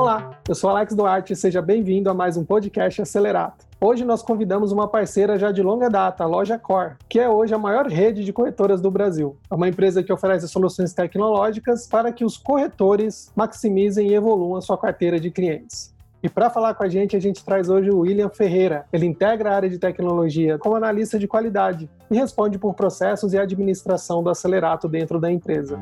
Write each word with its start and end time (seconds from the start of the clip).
Olá, 0.00 0.40
eu 0.48 0.54
sou 0.54 0.70
Alex 0.70 0.94
Duarte 0.94 1.34
e 1.34 1.36
seja 1.36 1.60
bem-vindo 1.60 2.08
a 2.08 2.14
mais 2.14 2.34
um 2.34 2.42
podcast 2.42 3.02
Acelerato. 3.02 3.66
Hoje 3.78 4.02
nós 4.02 4.22
convidamos 4.22 4.72
uma 4.72 4.88
parceira 4.88 5.38
já 5.38 5.52
de 5.52 5.60
longa 5.60 5.90
data, 5.90 6.24
a 6.24 6.26
Loja 6.26 6.58
Core, 6.58 6.94
que 7.06 7.20
é 7.20 7.28
hoje 7.28 7.52
a 7.52 7.58
maior 7.58 7.86
rede 7.86 8.24
de 8.24 8.32
corretoras 8.32 8.80
do 8.80 8.90
Brasil. 8.90 9.36
É 9.50 9.54
uma 9.54 9.68
empresa 9.68 10.02
que 10.02 10.10
oferece 10.10 10.48
soluções 10.48 10.94
tecnológicas 10.94 11.86
para 11.86 12.10
que 12.12 12.24
os 12.24 12.38
corretores 12.38 13.30
maximizem 13.36 14.08
e 14.08 14.14
evoluam 14.14 14.56
a 14.56 14.62
sua 14.62 14.78
carteira 14.78 15.20
de 15.20 15.30
clientes. 15.30 15.94
E 16.22 16.30
para 16.30 16.48
falar 16.48 16.72
com 16.72 16.82
a 16.82 16.88
gente, 16.88 17.14
a 17.14 17.20
gente 17.20 17.44
traz 17.44 17.68
hoje 17.68 17.90
o 17.90 17.98
William 17.98 18.30
Ferreira. 18.30 18.86
Ele 18.90 19.04
integra 19.04 19.50
a 19.50 19.56
área 19.56 19.68
de 19.68 19.78
tecnologia 19.78 20.58
como 20.58 20.76
analista 20.76 21.18
de 21.18 21.28
qualidade 21.28 21.90
e 22.10 22.16
responde 22.16 22.58
por 22.58 22.72
processos 22.72 23.34
e 23.34 23.38
administração 23.38 24.22
do 24.22 24.30
acelerato 24.30 24.88
dentro 24.88 25.20
da 25.20 25.30
empresa. 25.30 25.78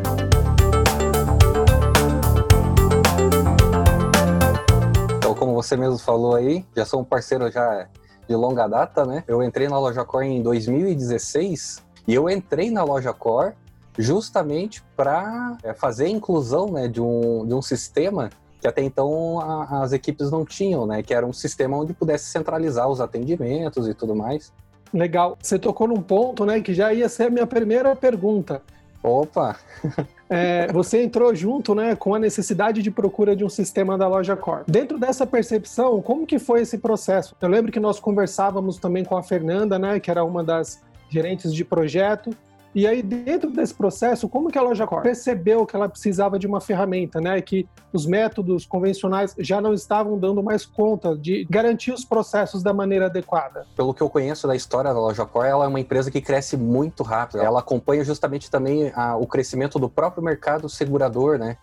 Então, 0.00 0.07
você 5.62 5.76
mesmo 5.76 5.98
falou 5.98 6.36
aí, 6.36 6.64
já 6.76 6.84
sou 6.84 7.00
um 7.00 7.04
parceiro 7.04 7.50
já 7.50 7.88
de 8.28 8.36
longa 8.36 8.68
data, 8.68 9.04
né? 9.04 9.24
Eu 9.26 9.42
entrei 9.42 9.68
na 9.68 9.78
Loja 9.78 10.04
Core 10.04 10.26
em 10.26 10.40
2016 10.40 11.82
e 12.06 12.14
eu 12.14 12.30
entrei 12.30 12.70
na 12.70 12.84
Loja 12.84 13.12
Core 13.12 13.54
justamente 13.98 14.84
para 14.96 15.56
é, 15.64 15.74
fazer 15.74 16.04
a 16.04 16.10
inclusão 16.10 16.70
né, 16.70 16.86
de, 16.86 17.00
um, 17.00 17.44
de 17.44 17.52
um 17.52 17.60
sistema 17.60 18.30
que 18.60 18.68
até 18.68 18.82
então 18.82 19.40
a, 19.40 19.82
as 19.82 19.92
equipes 19.92 20.30
não 20.30 20.44
tinham, 20.44 20.86
né? 20.86 21.02
Que 21.02 21.12
era 21.12 21.26
um 21.26 21.32
sistema 21.32 21.76
onde 21.76 21.92
pudesse 21.92 22.26
centralizar 22.26 22.88
os 22.88 23.00
atendimentos 23.00 23.88
e 23.88 23.94
tudo 23.94 24.14
mais. 24.14 24.52
Legal. 24.94 25.36
Você 25.42 25.58
tocou 25.58 25.88
num 25.88 26.00
ponto, 26.00 26.46
né, 26.46 26.60
que 26.60 26.72
já 26.72 26.92
ia 26.92 27.08
ser 27.08 27.24
a 27.24 27.30
minha 27.30 27.46
primeira 27.46 27.94
pergunta. 27.96 28.62
Opa! 29.02 29.56
é, 30.28 30.70
você 30.72 31.02
entrou 31.02 31.34
junto, 31.34 31.74
né, 31.74 31.94
com 31.94 32.14
a 32.14 32.18
necessidade 32.18 32.82
de 32.82 32.90
procura 32.90 33.34
de 33.34 33.44
um 33.44 33.48
sistema 33.48 33.96
da 33.96 34.08
loja 34.08 34.36
Core. 34.36 34.64
Dentro 34.66 34.98
dessa 34.98 35.26
percepção, 35.26 36.02
como 36.02 36.26
que 36.26 36.38
foi 36.38 36.62
esse 36.62 36.78
processo? 36.78 37.36
Eu 37.40 37.48
lembro 37.48 37.70
que 37.72 37.80
nós 37.80 38.00
conversávamos 38.00 38.78
também 38.78 39.04
com 39.04 39.16
a 39.16 39.22
Fernanda, 39.22 39.78
né, 39.78 40.00
que 40.00 40.10
era 40.10 40.24
uma 40.24 40.42
das 40.42 40.82
gerentes 41.08 41.54
de 41.54 41.64
projeto, 41.64 42.30
e 42.74 42.86
aí, 42.86 43.02
dentro 43.02 43.50
desse 43.50 43.74
processo, 43.74 44.28
como 44.28 44.50
que 44.50 44.58
a 44.58 44.62
loja 44.62 44.86
Core 44.86 45.02
percebeu 45.02 45.64
que 45.64 45.74
ela 45.74 45.88
precisava 45.88 46.38
de 46.38 46.46
uma 46.46 46.60
ferramenta, 46.60 47.20
né? 47.20 47.40
Que 47.40 47.66
os 47.92 48.06
métodos 48.06 48.66
convencionais 48.66 49.34
já 49.38 49.60
não 49.60 49.72
estavam 49.72 50.18
dando 50.18 50.42
mais 50.42 50.66
conta 50.66 51.16
de 51.16 51.46
garantir 51.48 51.92
os 51.92 52.04
processos 52.04 52.62
da 52.62 52.72
maneira 52.72 53.06
adequada? 53.06 53.66
Pelo 53.74 53.94
que 53.94 54.02
eu 54.02 54.10
conheço 54.10 54.46
da 54.46 54.54
história 54.54 54.92
da 54.92 55.00
loja 55.00 55.24
Core, 55.24 55.48
ela 55.48 55.64
é 55.64 55.68
uma 55.68 55.80
empresa 55.80 56.10
que 56.10 56.20
cresce 56.20 56.56
muito 56.56 57.02
rápido. 57.02 57.40
Ela 57.40 57.60
acompanha 57.60 58.04
justamente 58.04 58.50
também 58.50 58.92
a, 58.94 59.16
o 59.16 59.26
crescimento 59.26 59.78
do 59.78 59.88
próprio 59.88 60.22
mercado 60.22 60.68
segurador, 60.68 61.38
né? 61.38 61.56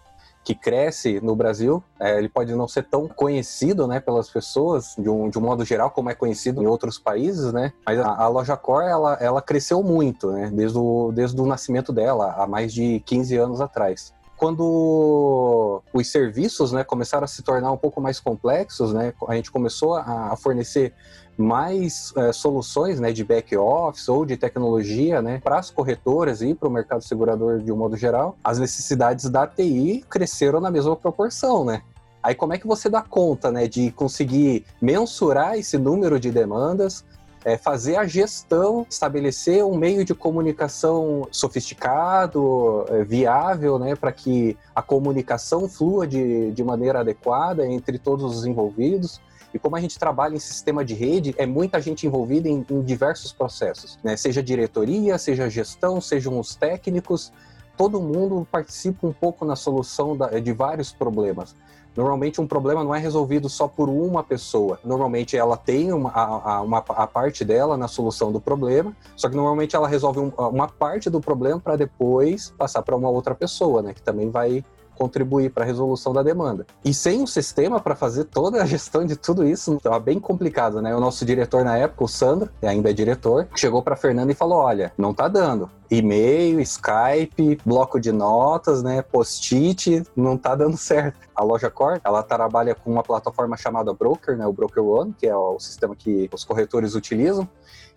Que 0.46 0.54
cresce 0.54 1.20
no 1.20 1.36
Brasil. 1.36 1.84
É, 2.00 2.18
ele 2.18 2.30
pode 2.30 2.54
não 2.54 2.68
ser 2.68 2.84
tão 2.84 3.08
conhecido, 3.08 3.88
né, 3.88 4.00
pelas 4.00 4.30
pessoas 4.30 4.96
de 4.98 5.10
um, 5.10 5.30
de 5.30 5.40
um 5.40 5.42
modo 5.42 5.66
geral 5.66 5.90
como 5.90 6.10
é 6.10 6.14
conhecido 6.14 6.62
em 6.62 6.68
outros 6.68 7.00
países, 7.00 7.52
né? 7.52 7.74
Mas 7.86 8.00
a, 8.00 8.16
a 8.16 8.28
loja 8.28 8.56
Core 8.56 8.86
ela, 8.86 9.18
ela 9.20 9.42
cresceu 9.42 9.82
muito, 9.82 10.32
né, 10.32 10.52
desde 10.54 10.78
o, 10.78 11.12
desde 11.12 11.42
o 11.42 11.46
nascimento 11.46 11.92
dela 11.92 12.36
há 12.38 12.46
mais 12.46 12.72
de 12.72 13.00
15 13.02 13.36
anos 13.36 13.60
atrás 13.60 14.14
quando 14.38 15.82
os 15.94 16.12
serviços 16.12 16.72
né, 16.72 16.84
começaram 16.84 17.24
a 17.24 17.28
se 17.28 17.42
tornar 17.42 17.72
um 17.72 17.78
pouco 17.78 18.02
mais 18.02 18.20
complexos, 18.20 18.94
né, 18.94 19.14
a 19.28 19.36
gente 19.36 19.52
começou 19.52 19.96
a 19.96 20.36
fornecer 20.36 20.94
mais 21.38 22.14
é, 22.16 22.32
soluções 22.32 23.00
né, 23.00 23.12
de 23.12 23.24
back-office 23.24 24.08
ou 24.08 24.26
de 24.26 24.38
tecnologia 24.38 25.22
né, 25.22 25.40
para 25.44 25.60
as 25.60 25.70
corretoras 25.70 26.42
e 26.42 26.54
para 26.54 26.68
o 26.68 26.72
mercado 26.72 27.04
segurador 27.04 27.60
de 27.60 27.72
um 27.72 27.76
modo 27.76 27.98
geral, 27.98 28.38
as 28.44 28.58
necessidades 28.58 29.30
da 29.30 29.46
TI 29.46 30.04
cresceram 30.10 30.60
na 30.60 30.72
mesma 30.72 30.96
proporção, 30.96 31.66
né? 31.66 31.82
Aí 32.24 32.34
como 32.34 32.54
é 32.54 32.58
que 32.58 32.66
você 32.66 32.90
dá 32.90 33.04
conta 33.04 33.52
né, 33.52 33.68
de 33.68 33.92
conseguir 33.92 34.66
mensurar 34.82 35.60
esse 35.60 35.78
número 35.78 36.20
de 36.20 36.32
demandas, 36.32 37.06
é, 37.46 37.58
fazer 37.58 37.96
a 37.96 38.08
gestão, 38.08 38.88
estabelecer 38.90 39.64
um 39.64 39.78
meio 39.78 40.04
de 40.04 40.16
comunicação 40.16 41.28
sofisticado, 41.30 42.86
é, 42.90 43.04
viável, 43.04 43.78
né, 43.78 43.96
para 43.96 44.12
que 44.12 44.58
a 44.74 44.82
comunicação 44.82 45.70
flua 45.70 46.08
de, 46.08 46.52
de 46.52 46.64
maneira 46.64 47.02
adequada 47.02 47.66
entre 47.68 48.00
todos 48.00 48.36
os 48.36 48.46
envolvidos. 48.48 49.22
E 49.54 49.60
como 49.60 49.76
a 49.76 49.80
gente 49.80 49.98
trabalha 50.00 50.36
em 50.36 50.40
sistema 50.40 50.84
de 50.84 50.96
rede, 50.96 51.36
é 51.38 51.46
muita 51.46 51.80
gente 51.80 52.08
envolvida 52.08 52.50
em, 52.50 52.66
em 52.70 52.82
diversos 52.82 53.32
processos, 53.32 53.98
né? 54.04 54.18
Seja 54.18 54.44
diretoria, 54.44 55.18
seja 55.18 55.50
gestão, 55.50 56.02
sejam 56.02 56.38
os 56.38 56.56
técnicos, 56.56 57.32
todo 57.78 58.02
mundo 58.02 58.46
participa 58.52 59.08
um 59.08 59.14
pouco 59.14 59.46
na 59.46 59.56
solução 59.56 60.18
da, 60.18 60.40
de 60.40 60.52
vários 60.52 60.92
problemas. 60.92 61.56
Normalmente 61.96 62.42
um 62.42 62.48
problema 62.48 62.84
não 62.84 62.94
é 62.94 63.00
resolvido 63.00 63.48
só 63.50 63.68
por 63.68 63.90
uma 63.90 64.24
pessoa. 64.24 64.80
Normalmente 64.84 65.38
ela 65.38 65.56
tem 65.56 65.94
uma, 65.94 66.12
a, 66.12 66.62
uma, 66.62 66.78
a 66.78 67.08
parte 67.08 67.46
dela 67.46 67.78
na 67.78 67.88
solução 67.88 68.32
do 68.32 68.42
problema, 68.42 68.96
só 69.16 69.30
que 69.30 69.36
normalmente 69.36 69.76
ela 69.76 69.88
resolve 69.88 70.20
um, 70.20 70.30
uma 70.38 70.68
parte 70.68 71.10
do 71.10 71.22
problema 71.22 71.60
para 71.60 71.76
depois 71.76 72.54
passar 72.58 72.82
para 72.82 72.96
uma 72.96 73.10
outra 73.10 73.34
pessoa, 73.34 73.82
né? 73.82 73.94
Que 73.94 74.02
também 74.02 74.30
vai 74.30 74.64
contribuir 74.96 75.52
para 75.52 75.64
a 75.64 75.66
resolução 75.66 76.14
da 76.14 76.24
demanda. 76.24 76.66
E 76.84 76.94
sem 76.94 77.22
um 77.22 77.28
sistema 77.28 77.80
para 77.80 77.96
fazer 77.96 78.26
toda 78.26 78.62
a 78.62 78.66
gestão 78.66 79.06
de 79.06 79.16
tudo 79.16 79.46
isso, 79.46 79.76
estava 79.76 80.00
bem 80.00 80.20
complicado, 80.20 80.82
né? 80.82 80.96
O 80.96 81.00
nosso 81.00 81.26
diretor 81.26 81.64
na 81.64 81.78
época, 81.78 82.04
o 82.04 82.08
Sandro, 82.08 82.50
que 82.60 82.66
ainda 82.66 82.90
é 82.90 82.94
diretor, 82.94 83.48
chegou 83.56 83.82
para 83.82 83.96
Fernanda 83.96 84.32
e 84.32 84.36
falou: 84.36 84.60
"Olha, 84.60 84.92
não 84.98 85.14
tá 85.14 85.28
dando. 85.28 85.70
E-mail, 85.90 86.60
Skype, 86.62 87.60
bloco 87.66 88.00
de 88.00 88.12
notas, 88.12 88.82
né, 88.82 89.02
post-it, 89.02 90.04
não 90.16 90.38
tá 90.38 90.56
dando 90.56 90.78
certo. 90.78 91.20
A 91.36 91.44
loja 91.44 91.70
Core, 91.70 92.02
ela 92.04 92.24
trabalha 92.24 92.74
com 92.74 92.92
uma 92.92 93.04
plataforma 93.04 93.58
chamada 93.58 93.94
Broker, 93.94 94.38
né, 94.38 94.48
o 94.48 94.54
Broker 94.54 94.84
One, 94.84 95.14
que 95.14 95.28
é 95.28 95.36
o 95.36 95.60
sistema 95.60 95.96
que 95.96 96.30
os 96.34 96.44
corretores 96.44 96.96
utilizam. 96.96 97.48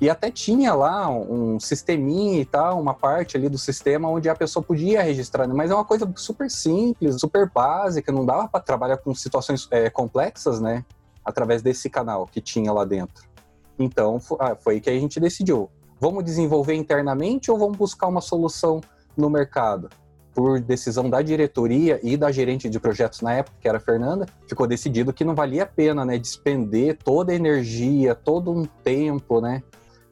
E 0.00 0.08
até 0.08 0.30
tinha 0.30 0.74
lá 0.74 1.10
um 1.10 1.58
sisteminha 1.58 2.40
e 2.40 2.44
tal, 2.44 2.80
uma 2.80 2.94
parte 2.94 3.36
ali 3.36 3.48
do 3.48 3.58
sistema 3.58 4.08
onde 4.08 4.28
a 4.28 4.34
pessoa 4.34 4.62
podia 4.62 5.02
registrar, 5.02 5.46
né? 5.46 5.52
mas 5.52 5.72
é 5.72 5.74
uma 5.74 5.84
coisa 5.84 6.08
super 6.14 6.48
simples, 6.48 7.18
super 7.20 7.50
básica, 7.50 8.12
não 8.12 8.24
dava 8.24 8.46
para 8.46 8.60
trabalhar 8.60 8.98
com 8.98 9.12
situações 9.12 9.66
é, 9.72 9.90
complexas, 9.90 10.60
né? 10.60 10.84
Através 11.24 11.62
desse 11.62 11.90
canal 11.90 12.28
que 12.28 12.40
tinha 12.40 12.72
lá 12.72 12.84
dentro. 12.84 13.28
Então 13.76 14.20
ah, 14.38 14.54
foi 14.54 14.80
que 14.80 14.88
a 14.88 14.92
gente 14.92 15.18
decidiu. 15.18 15.68
Vamos 16.00 16.24
desenvolver 16.24 16.74
internamente 16.74 17.50
ou 17.50 17.58
vamos 17.58 17.76
buscar 17.76 18.06
uma 18.06 18.20
solução 18.20 18.80
no 19.16 19.28
mercado? 19.28 19.88
Por 20.32 20.60
decisão 20.60 21.10
da 21.10 21.20
diretoria 21.20 21.98
e 22.02 22.16
da 22.16 22.30
gerente 22.30 22.70
de 22.70 22.78
projetos 22.78 23.20
na 23.20 23.32
época, 23.32 23.56
que 23.60 23.68
era 23.68 23.78
a 23.78 23.80
Fernanda, 23.80 24.26
ficou 24.48 24.66
decidido 24.66 25.12
que 25.12 25.24
não 25.24 25.34
valia 25.34 25.64
a 25.64 25.66
pena, 25.66 26.04
né, 26.04 26.16
despender 26.16 26.96
toda 27.02 27.32
a 27.32 27.34
energia, 27.34 28.14
todo 28.14 28.52
um 28.52 28.64
tempo, 28.64 29.40
né, 29.40 29.62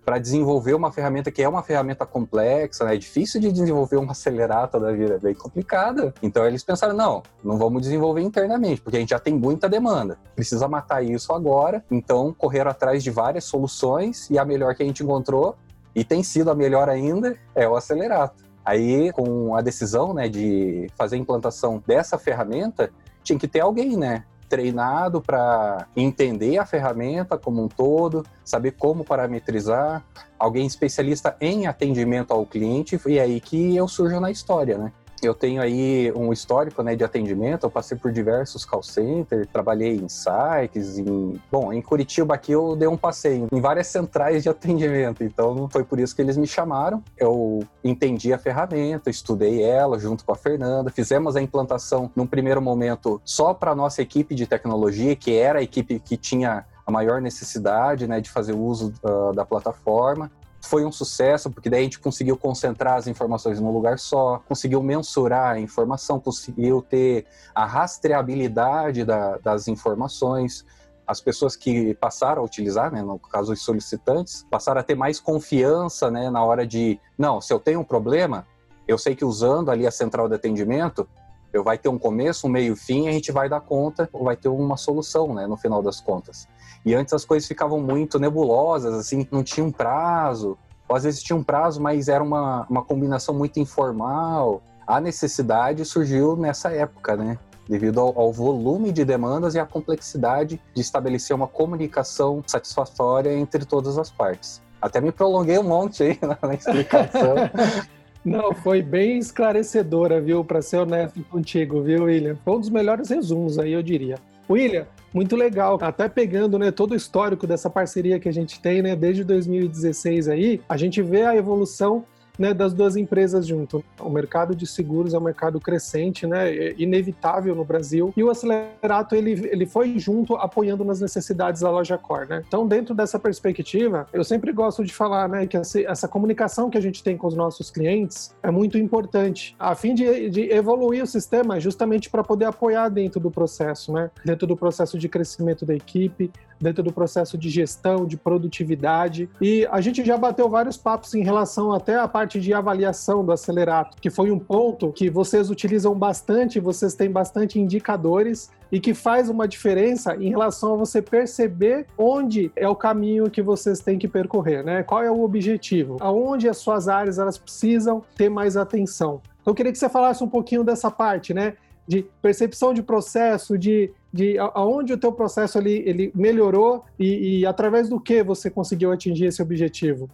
para 0.07 0.19
desenvolver 0.19 0.73
uma 0.73 0.93
ferramenta 0.93 1.33
que 1.33 1.43
é 1.43 1.49
uma 1.49 1.65
ferramenta 1.65 2.07
complexa, 2.07 2.85
né? 2.85 2.95
é 2.95 2.97
difícil 2.97 3.41
de 3.41 3.51
desenvolver 3.51 3.97
uma 3.97 4.13
acelerato 4.13 4.79
da 4.79 4.93
vida, 4.93 5.15
é 5.15 5.19
bem 5.19 5.35
complicada. 5.35 6.15
Então 6.23 6.47
eles 6.47 6.63
pensaram, 6.63 6.95
não, 6.95 7.25
não 7.43 7.59
vamos 7.59 7.83
desenvolver 7.83 8.21
internamente, 8.21 8.81
porque 8.81 8.97
a 8.97 9.01
gente 9.01 9.11
já 9.11 9.19
tem 9.19 9.35
muita 9.35 9.69
demanda, 9.69 10.17
precisa 10.37 10.69
matar 10.69 11.05
isso 11.05 11.33
agora. 11.33 11.85
Então 11.91 12.33
correram 12.33 12.71
atrás 12.71 13.03
de 13.03 13.11
várias 13.11 13.45
soluções 13.45 14.31
e 14.31 14.39
a 14.39 14.45
melhor 14.45 14.77
que 14.77 14.85
a 14.85 14.87
gente 14.87 15.03
encontrou, 15.03 15.57
e 15.97 16.05
tem 16.05 16.23
sido 16.23 16.51
a 16.51 16.55
melhor 16.55 16.91
ainda, 16.91 17.39
é 17.55 17.67
o 17.67 17.75
acelerato. 17.75 18.45
Aí, 18.63 19.11
com 19.13 19.57
a 19.57 19.63
decisão 19.63 20.13
né, 20.13 20.29
de 20.29 20.89
fazer 20.95 21.17
a 21.17 21.19
implantação 21.19 21.83
dessa 21.87 22.19
ferramenta, 22.19 22.91
tinha 23.23 23.39
que 23.39 23.49
ter 23.49 23.61
alguém, 23.61 23.97
né? 23.97 24.25
treinado 24.49 25.21
para 25.21 25.89
entender 25.97 26.57
a 26.59 26.65
ferramenta 26.65 27.37
como 27.37 27.65
um 27.65 27.67
todo, 27.67 28.25
saber 28.45 28.73
como 28.73 29.05
parametrizar, 29.05 30.05
alguém 30.39 30.65
especialista 30.67 31.37
em 31.41 31.67
atendimento 31.67 32.33
ao 32.33 32.47
cliente, 32.47 33.01
e 33.07 33.19
é 33.19 33.23
aí 33.23 33.41
que 33.41 33.75
eu 33.75 33.89
surjo 33.89 34.21
na 34.21 34.31
história, 34.31 34.79
né? 34.79 34.93
Eu 35.27 35.35
tenho 35.35 35.61
aí 35.61 36.13
um 36.15 36.33
histórico 36.33 36.83
né, 36.83 36.95
de 36.95 37.03
atendimento, 37.05 37.65
eu 37.65 37.71
passei 37.71 37.99
por 37.99 38.13
diversos 38.13 38.65
call 38.65 38.83
centers, 38.83 39.47
trabalhei 39.53 39.97
em 39.97 40.09
sites, 40.09 40.99
em... 40.99 41.41
Bom, 41.51 41.73
em 41.73 41.83
Curitiba 41.83 42.35
aqui 42.35 42.53
eu 42.53 42.77
dei 42.77 42.87
um 42.87 42.97
passeio 42.97 43.49
em 43.51 43.61
várias 43.61 43.89
centrais 43.89 44.43
de 44.43 44.49
atendimento, 44.49 45.25
então 45.25 45.69
foi 45.69 45.85
por 45.85 45.99
isso 45.99 46.15
que 46.15 46.23
eles 46.23 46.37
me 46.37 46.47
chamaram. 46.47 47.03
Eu 47.17 47.65
entendi 47.83 48.33
a 48.33 48.39
ferramenta, 48.39 49.11
estudei 49.11 49.63
ela 49.63 49.99
junto 49.99 50.25
com 50.25 50.33
a 50.33 50.37
Fernanda, 50.37 50.91
fizemos 50.91 51.35
a 51.37 51.43
implantação 51.43 52.11
num 52.15 52.27
primeiro 52.27 52.63
momento 52.63 53.21
só 53.25 53.53
para 53.53 53.75
nossa 53.75 54.01
equipe 54.01 54.35
de 54.35 54.47
tecnologia, 54.47 55.17
que 55.17 55.37
era 55.37 55.59
a 55.59 55.63
equipe 55.63 55.99
que 55.99 56.17
tinha 56.17 56.65
a 56.87 56.91
maior 56.91 57.21
necessidade 57.21 58.07
né, 58.07 58.21
de 58.21 58.31
fazer 58.31 58.55
uso 58.55 58.93
uh, 59.03 59.33
da 59.35 59.45
plataforma 59.45 60.31
foi 60.67 60.85
um 60.85 60.93
sucesso, 60.93 61.51
porque 61.51 61.71
daí 61.71 61.81
a 61.81 61.85
gente 61.85 61.99
conseguiu 61.99 62.37
concentrar 62.37 62.97
as 62.97 63.07
informações 63.07 63.61
num 63.61 63.71
lugar 63.71 63.99
só, 63.99 64.43
conseguiu 64.49 64.83
mensurar 64.83 65.55
a 65.55 65.61
informação, 65.61 66.19
conseguiu 66.21 66.83
ter 66.83 67.25
a 67.55 67.65
rastreabilidade 67.65 69.05
da, 69.05 69.39
das 69.39 69.69
informações. 69.69 70.67
As 71.07 71.21
pessoas 71.21 71.55
que 71.55 71.95
passaram 71.95 72.43
a 72.43 72.45
utilizar, 72.45 72.93
né, 72.93 73.01
no 73.01 73.19
caso 73.19 73.53
os 73.53 73.63
solicitantes, 73.63 74.45
passaram 74.51 74.81
a 74.81 74.85
ter 74.85 74.97
mais 74.97 75.21
confiança 75.21 76.11
né, 76.11 76.29
na 76.31 76.45
hora 76.45 76.67
de, 76.67 77.01
não, 77.17 77.41
se 77.41 77.53
eu 77.53 77.61
tenho 77.61 77.81
um 77.81 77.85
problema, 77.85 78.47
eu 78.89 78.99
sei 78.99 79.15
que 79.15 79.25
usando 79.25 79.71
ali 79.71 79.87
a 79.87 79.91
central 79.91 80.29
de 80.29 80.35
atendimento, 80.35 81.09
Eu 81.57 81.65
vai 81.65 81.79
ter 81.79 81.89
um 81.89 81.99
começo, 81.99 82.47
um 82.47 82.51
meio, 82.51 82.77
fim, 82.77 83.09
a 83.09 83.13
gente 83.13 83.33
vai 83.33 83.49
dar 83.49 83.61
conta, 83.61 84.09
vai 84.13 84.37
ter 84.37 84.49
uma 84.49 84.77
solução, 84.77 85.35
né, 85.35 85.47
no 85.47 85.57
final 85.57 85.83
das 85.83 86.03
contas. 86.03 86.47
E 86.85 86.95
antes 86.95 87.15
as 87.15 87.25
coisas 87.25 87.49
ficavam 87.49 87.81
muito 87.81 88.19
nebulosas, 88.19 88.95
assim, 88.95 89.27
não 89.31 89.43
tinha 89.43 89.65
um 89.65 89.73
prazo. 89.73 90.59
Ou 90.87 90.95
às 90.95 91.05
vezes 91.05 91.23
tinha 91.23 91.35
um 91.35 91.43
prazo, 91.43 91.81
mas 91.81 92.09
era 92.09 92.23
uma, 92.23 92.67
uma 92.69 92.85
combinação 92.85 93.35
muito 93.35 93.59
informal. 93.59 94.63
A 94.87 95.01
necessidade 95.01 95.85
surgiu 95.85 96.37
nessa 96.37 96.71
época, 96.71 97.17
né? 97.17 97.39
Devido 97.67 98.01
ao, 98.01 98.17
ao 98.21 98.33
volume 98.33 98.93
de 98.93 99.05
demandas 99.05 99.55
e 99.55 99.59
à 99.59 99.65
complexidade 99.65 100.61
de 100.75 100.81
estabelecer 100.81 101.35
uma 101.35 101.49
comunicação 101.49 102.45
satisfatória 102.47 103.33
entre 103.33 103.65
todas 103.65 103.99
as 103.99 104.11
partes. 104.11 104.63
Até 104.81 105.01
me 105.01 105.11
prolonguei 105.11 105.59
um 105.59 105.65
monte 105.65 106.03
aí 106.03 106.19
na, 106.43 106.55
explicação. 106.55 107.35
Não, 108.27 108.53
foi 108.53 108.83
bem 108.83 109.19
esclarecedora, 109.19 110.21
viu? 110.21 110.45
Para 110.45 110.61
ser 110.61 110.79
honesto 110.79 111.23
contigo, 111.31 111.81
viu, 111.81 112.07
William? 112.07 112.37
Foi 112.45 112.57
um 112.57 112.61
dos 112.61 112.69
melhores 112.69 113.09
resumos 113.09 113.57
aí, 113.57 113.73
eu 113.73 113.81
diria. 113.85 114.17
William, 114.51 114.85
muito 115.15 115.37
legal. 115.37 115.79
Até 115.81 116.09
pegando 116.09 116.59
né, 116.59 116.73
todo 116.73 116.91
o 116.91 116.97
histórico 116.97 117.47
dessa 117.47 117.71
parceria 117.71 118.19
que 118.19 118.29
a 118.29 118.33
gente 118.33 118.61
tem, 118.61 118.83
né, 118.83 118.97
desde 118.97 119.23
2016 119.23 120.27
aí, 120.27 120.61
a 120.69 120.77
gente 120.77 121.01
vê 121.03 121.23
a 121.23 121.37
evolução 121.37 122.05
né, 122.39 122.53
das 122.53 122.73
duas 122.73 122.97
empresas 122.97 123.47
junto. 123.47 123.85
O 124.01 124.11
mercado 124.11 124.55
de 124.55 124.67
seguros 124.67 125.15
é 125.15 125.19
um 125.19 125.23
mercado 125.23 125.61
crescente, 125.61 126.27
né, 126.27 126.51
é 126.51 126.75
inevitável 126.79 127.55
no 127.55 127.65
Brasil, 127.65 128.13
e 128.17 128.23
o 128.23 128.31
Acelerato 128.31 129.15
ele, 129.15 129.49
ele 129.51 129.67
foi 129.67 129.99
junto 129.99 130.35
apoiando 130.37 130.85
nas 130.85 131.01
necessidades 131.01 131.63
da 131.63 131.71
loja 131.71 131.99
Core. 131.99 132.29
Né? 132.29 132.45
Então, 132.47 132.67
dentro 132.67 132.95
dessa 132.95 133.19
perspectiva, 133.19 134.07
eu 134.13 134.25
sempre 134.25 134.53
gosto 134.53 134.85
de 134.85 134.93
falar 134.93 135.29
né, 135.29 135.47
que 135.47 135.57
essa, 135.57 135.81
essa 135.81 136.09
comunicação 136.09 136.71
que 136.71 136.79
a 136.79 136.81
gente 136.81 137.03
tem 137.03 137.17
com 137.17 137.27
os 137.27 137.35
nossos 137.35 137.71
clientes 137.71 138.35
é 138.43 138.51
muito 138.51 138.79
importante, 138.79 139.55
a 139.59 139.75
fim 139.75 139.95
de, 139.95 140.31
de 140.31 140.51
evoluir 140.53 141.03
o 141.03 141.07
sistema 141.07 141.59
justamente 141.61 142.11
para 142.11 142.23
poder 142.23 142.47
apoiar 142.47 142.89
dentro 142.89 143.21
do 143.21 143.31
processo, 143.31 143.93
né? 143.93 144.11
dentro 144.25 144.47
do 144.47 144.57
processo 144.57 144.99
de 144.99 145.09
crescimento 145.09 145.65
da 145.65 145.75
equipe, 145.75 146.31
dentro 146.61 146.83
do 146.83 146.93
processo 146.93 147.37
de 147.37 147.49
gestão, 147.49 148.07
de 148.07 148.17
produtividade. 148.17 149.29
E 149.41 149.67
a 149.71 149.81
gente 149.81 150.05
já 150.05 150.17
bateu 150.17 150.49
vários 150.49 150.77
papos 150.77 151.15
em 151.15 151.23
relação 151.23 151.73
até 151.73 151.97
a 151.97 152.09
parte 152.09 152.41
de 152.41 152.53
avaliação 152.53 153.25
do 153.25 153.33
acelerato, 153.33 153.97
que 154.01 154.11
foi 154.11 154.31
um 154.31 154.39
ponto 154.39 154.93
que 154.93 155.11
vocês 155.11 155.51
utilizam 155.51 155.95
bastante, 155.95 156.61
vocês 156.61 156.95
têm 156.95 157.11
bastante 157.11 157.59
indicadores 157.59 158.51
e 158.71 158.81
que 158.81 158.95
faz 158.95 159.29
uma 159.29 159.47
diferença 159.47 160.17
em 160.17 160.29
relação 160.29 160.75
a 160.75 160.77
você 160.77 161.01
perceber 161.01 161.87
onde 161.97 162.51
é 162.57 162.69
o 162.69 162.75
caminho 162.75 163.31
que 163.31 163.43
vocês 163.43 163.81
têm 163.81 163.99
que 163.99 164.09
percorrer, 164.09 164.65
né? 164.65 164.83
Qual 164.83 165.03
é 165.03 165.11
o 165.11 165.23
objetivo? 165.23 165.97
Aonde 166.01 166.49
as 166.49 166.59
suas 166.59 166.89
áreas 166.89 167.19
elas 167.19 167.39
precisam 167.39 168.03
ter 168.17 168.29
mais 168.29 168.57
atenção. 168.57 169.21
Então 169.41 169.53
eu 169.53 169.55
queria 169.55 169.71
que 169.71 169.79
você 169.79 169.89
falasse 169.89 170.25
um 170.25 170.29
pouquinho 170.29 170.65
dessa 170.65 170.91
parte, 170.91 171.33
né? 171.33 171.55
De 171.87 172.05
percepção 172.21 172.75
de 172.75 172.83
processo, 172.83 173.57
de 173.57 173.93
de 174.17 174.39
aonde 174.39 174.95
o 174.95 174.99
teu 174.99 175.13
processo 175.13 175.59
ali, 175.59 175.83
ele 175.87 176.11
melhorou 176.15 176.85
e, 176.99 177.41
e 177.41 177.47
através 177.47 177.89
do 177.89 178.01
que 178.01 178.23
você 178.23 178.51
conseguiu 178.51 178.91
atingir 178.91 179.27
esse 179.27 179.43
objetivo? 179.43 180.09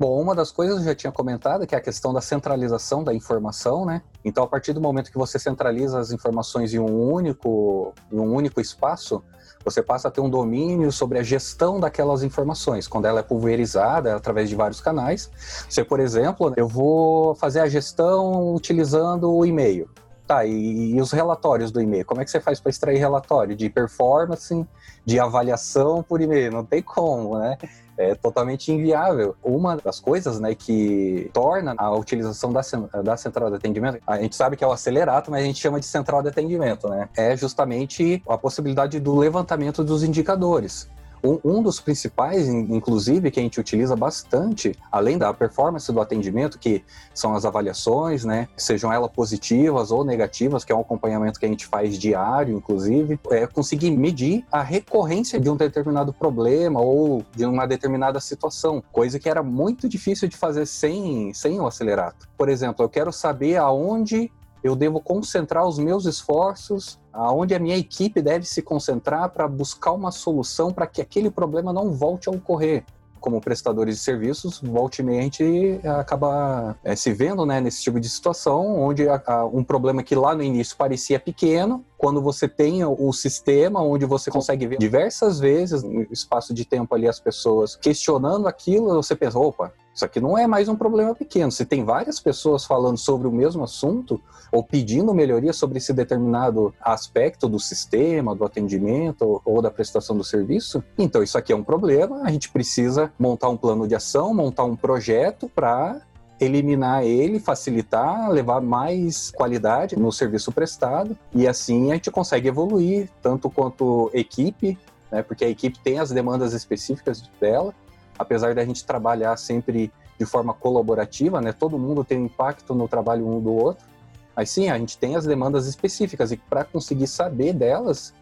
Bom, 0.00 0.20
uma 0.20 0.32
das 0.32 0.52
coisas 0.52 0.78
eu 0.78 0.84
já 0.84 0.94
tinha 0.94 1.10
comentado, 1.10 1.66
que 1.66 1.74
é 1.74 1.78
a 1.78 1.80
questão 1.80 2.12
da 2.12 2.20
centralização 2.20 3.02
da 3.02 3.12
informação, 3.12 3.84
né? 3.84 4.00
Então, 4.24 4.44
a 4.44 4.46
partir 4.46 4.72
do 4.72 4.80
momento 4.80 5.10
que 5.10 5.18
você 5.18 5.40
centraliza 5.40 5.98
as 5.98 6.12
informações 6.12 6.72
em 6.72 6.78
um 6.78 7.12
único, 7.12 7.92
em 8.12 8.16
um 8.16 8.32
único 8.32 8.60
espaço, 8.60 9.24
você 9.64 9.82
passa 9.82 10.06
a 10.06 10.10
ter 10.10 10.20
um 10.20 10.30
domínio 10.30 10.92
sobre 10.92 11.18
a 11.18 11.22
gestão 11.24 11.80
daquelas 11.80 12.22
informações. 12.22 12.86
Quando 12.86 13.06
ela 13.06 13.18
é 13.18 13.22
pulverizada 13.24 14.14
através 14.14 14.48
de 14.48 14.54
vários 14.54 14.80
canais, 14.80 15.32
você, 15.68 15.82
por 15.82 15.98
exemplo, 15.98 16.52
eu 16.56 16.68
vou 16.68 17.34
fazer 17.34 17.58
a 17.58 17.68
gestão 17.68 18.54
utilizando 18.54 19.28
o 19.28 19.44
e-mail. 19.44 19.90
Tá, 20.28 20.44
e, 20.44 20.90
e, 20.94 21.00
os 21.00 21.10
relatórios 21.10 21.70
do 21.70 21.80
e-mail? 21.80 22.04
Como 22.04 22.20
é 22.20 22.24
que 22.24 22.30
você 22.30 22.38
faz 22.38 22.60
para 22.60 22.68
extrair 22.68 22.98
relatório 22.98 23.56
de 23.56 23.70
performance, 23.70 24.66
de 25.02 25.18
avaliação 25.18 26.02
por 26.02 26.20
e-mail? 26.20 26.52
Não 26.52 26.66
tem 26.66 26.82
como, 26.82 27.38
né? 27.38 27.56
É 27.96 28.14
totalmente 28.14 28.70
inviável. 28.70 29.34
Uma 29.42 29.78
das 29.78 29.98
coisas 29.98 30.38
né, 30.38 30.54
que 30.54 31.30
torna 31.32 31.74
a 31.78 31.90
utilização 31.96 32.52
da, 32.52 32.60
da 33.02 33.16
central 33.16 33.48
de 33.48 33.56
atendimento, 33.56 34.00
a 34.06 34.20
gente 34.20 34.36
sabe 34.36 34.54
que 34.54 34.62
é 34.62 34.66
o 34.66 34.70
acelerato, 34.70 35.30
mas 35.30 35.42
a 35.42 35.46
gente 35.46 35.58
chama 35.58 35.80
de 35.80 35.86
central 35.86 36.22
de 36.22 36.28
atendimento, 36.28 36.90
né? 36.90 37.08
É 37.16 37.34
justamente 37.34 38.22
a 38.28 38.36
possibilidade 38.36 39.00
do 39.00 39.16
levantamento 39.16 39.82
dos 39.82 40.02
indicadores. 40.02 40.90
Um, 41.22 41.38
um, 41.44 41.62
dos 41.62 41.80
principais, 41.80 42.48
inclusive, 42.48 43.30
que 43.30 43.40
a 43.40 43.42
gente 43.42 43.58
utiliza 43.58 43.96
bastante, 43.96 44.74
além 44.90 45.18
da 45.18 45.32
performance 45.34 45.90
do 45.92 46.00
atendimento, 46.00 46.58
que 46.58 46.84
são 47.14 47.34
as 47.34 47.44
avaliações, 47.44 48.24
né? 48.24 48.48
Sejam 48.56 48.92
elas 48.92 49.10
positivas 49.10 49.90
ou 49.90 50.04
negativas, 50.04 50.64
que 50.64 50.72
é 50.72 50.74
um 50.74 50.80
acompanhamento 50.80 51.38
que 51.38 51.46
a 51.46 51.48
gente 51.48 51.66
faz 51.66 51.98
diário, 51.98 52.56
inclusive, 52.56 53.18
é 53.30 53.46
conseguir 53.46 53.90
medir 53.90 54.44
a 54.50 54.62
recorrência 54.62 55.40
de 55.40 55.50
um 55.50 55.56
determinado 55.56 56.12
problema 56.12 56.80
ou 56.80 57.24
de 57.34 57.44
uma 57.44 57.66
determinada 57.66 58.20
situação, 58.20 58.82
coisa 58.92 59.18
que 59.18 59.28
era 59.28 59.42
muito 59.42 59.88
difícil 59.88 60.28
de 60.28 60.36
fazer 60.36 60.66
sem, 60.66 61.32
sem 61.34 61.60
o 61.60 61.66
acelerato. 61.66 62.28
Por 62.36 62.48
exemplo, 62.48 62.84
eu 62.84 62.88
quero 62.88 63.12
saber 63.12 63.56
aonde 63.56 64.30
eu 64.62 64.74
devo 64.74 65.00
concentrar 65.00 65.66
os 65.66 65.78
meus 65.78 66.04
esforços, 66.04 66.98
aonde 67.18 67.52
a 67.54 67.58
minha 67.58 67.76
equipe 67.76 68.22
deve 68.22 68.44
se 68.44 68.62
concentrar 68.62 69.30
para 69.30 69.48
buscar 69.48 69.92
uma 69.92 70.12
solução 70.12 70.72
para 70.72 70.86
que 70.86 71.02
aquele 71.02 71.30
problema 71.30 71.72
não 71.72 71.90
volte 71.90 72.28
a 72.28 72.32
ocorrer. 72.32 72.84
Como 73.20 73.40
prestadores 73.40 73.96
de 73.96 74.02
serviços, 74.02 74.60
volte 74.62 75.02
meia 75.02 75.18
a 75.18 75.22
gente 75.24 75.80
acaba 75.84 76.78
é, 76.84 76.94
se 76.94 77.12
vendo 77.12 77.44
né, 77.44 77.60
nesse 77.60 77.82
tipo 77.82 77.98
de 77.98 78.08
situação, 78.08 78.80
onde 78.80 79.08
a, 79.08 79.20
a, 79.26 79.44
um 79.44 79.64
problema 79.64 80.04
que 80.04 80.14
lá 80.14 80.36
no 80.36 80.42
início 80.44 80.76
parecia 80.76 81.18
pequeno, 81.18 81.84
quando 81.96 82.22
você 82.22 82.46
tem 82.46 82.84
o 82.84 83.12
sistema 83.12 83.82
onde 83.82 84.04
você 84.04 84.30
consegue 84.30 84.68
ver 84.68 84.78
diversas 84.78 85.40
vezes, 85.40 85.82
no 85.82 86.02
espaço 86.12 86.54
de 86.54 86.64
tempo 86.64 86.94
ali, 86.94 87.08
as 87.08 87.18
pessoas 87.18 87.74
questionando 87.74 88.46
aquilo, 88.46 88.94
você 88.94 89.16
pensa, 89.16 89.36
opa, 89.36 89.72
isso 89.98 90.04
aqui 90.04 90.20
não 90.20 90.38
é 90.38 90.46
mais 90.46 90.68
um 90.68 90.76
problema 90.76 91.12
pequeno. 91.12 91.50
Se 91.50 91.66
tem 91.66 91.84
várias 91.84 92.20
pessoas 92.20 92.64
falando 92.64 92.96
sobre 92.96 93.26
o 93.26 93.32
mesmo 93.32 93.64
assunto 93.64 94.20
ou 94.52 94.62
pedindo 94.62 95.12
melhoria 95.12 95.52
sobre 95.52 95.78
esse 95.78 95.92
determinado 95.92 96.72
aspecto 96.80 97.48
do 97.48 97.58
sistema, 97.58 98.32
do 98.32 98.44
atendimento 98.44 99.42
ou 99.44 99.60
da 99.60 99.72
prestação 99.72 100.16
do 100.16 100.22
serviço, 100.22 100.84
então 100.96 101.20
isso 101.20 101.36
aqui 101.36 101.52
é 101.52 101.56
um 101.56 101.64
problema. 101.64 102.22
A 102.22 102.30
gente 102.30 102.48
precisa 102.48 103.12
montar 103.18 103.48
um 103.48 103.56
plano 103.56 103.88
de 103.88 103.96
ação, 103.96 104.32
montar 104.32 104.62
um 104.62 104.76
projeto 104.76 105.50
para 105.52 106.00
eliminar 106.38 107.02
ele, 107.02 107.40
facilitar, 107.40 108.30
levar 108.30 108.60
mais 108.60 109.32
qualidade 109.32 109.98
no 109.98 110.12
serviço 110.12 110.52
prestado 110.52 111.18
e 111.34 111.48
assim 111.48 111.90
a 111.90 111.94
gente 111.94 112.08
consegue 112.12 112.46
evoluir 112.46 113.10
tanto 113.20 113.50
quanto 113.50 114.12
equipe, 114.14 114.78
né, 115.10 115.24
porque 115.24 115.44
a 115.44 115.48
equipe 115.48 115.76
tem 115.80 115.98
as 115.98 116.12
demandas 116.12 116.52
específicas 116.52 117.20
dela 117.40 117.74
apesar 118.18 118.54
da 118.54 118.64
gente 118.64 118.84
trabalhar 118.84 119.36
sempre 119.36 119.92
de 120.18 120.26
forma 120.26 120.52
colaborativa, 120.52 121.40
né? 121.40 121.52
Todo 121.52 121.78
mundo 121.78 122.04
tem 122.04 122.18
um 122.18 122.26
impacto 122.26 122.74
no 122.74 122.88
trabalho 122.88 123.26
um 123.26 123.40
do 123.40 123.52
outro. 123.52 123.86
Mas 124.34 124.50
sim, 124.50 124.68
a 124.68 124.78
gente 124.78 124.98
tem 124.98 125.16
as 125.16 125.24
demandas 125.24 125.66
específicas 125.66 126.32
e 126.32 126.36
para 126.36 126.64
conseguir 126.64 127.06
saber 127.06 127.52
delas, 127.52 128.12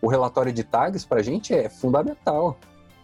o 0.00 0.08
relatório 0.08 0.52
de 0.52 0.62
tags 0.62 1.04
para 1.04 1.20
a 1.20 1.22
gente 1.22 1.54
é 1.54 1.68
fundamental. 1.68 2.58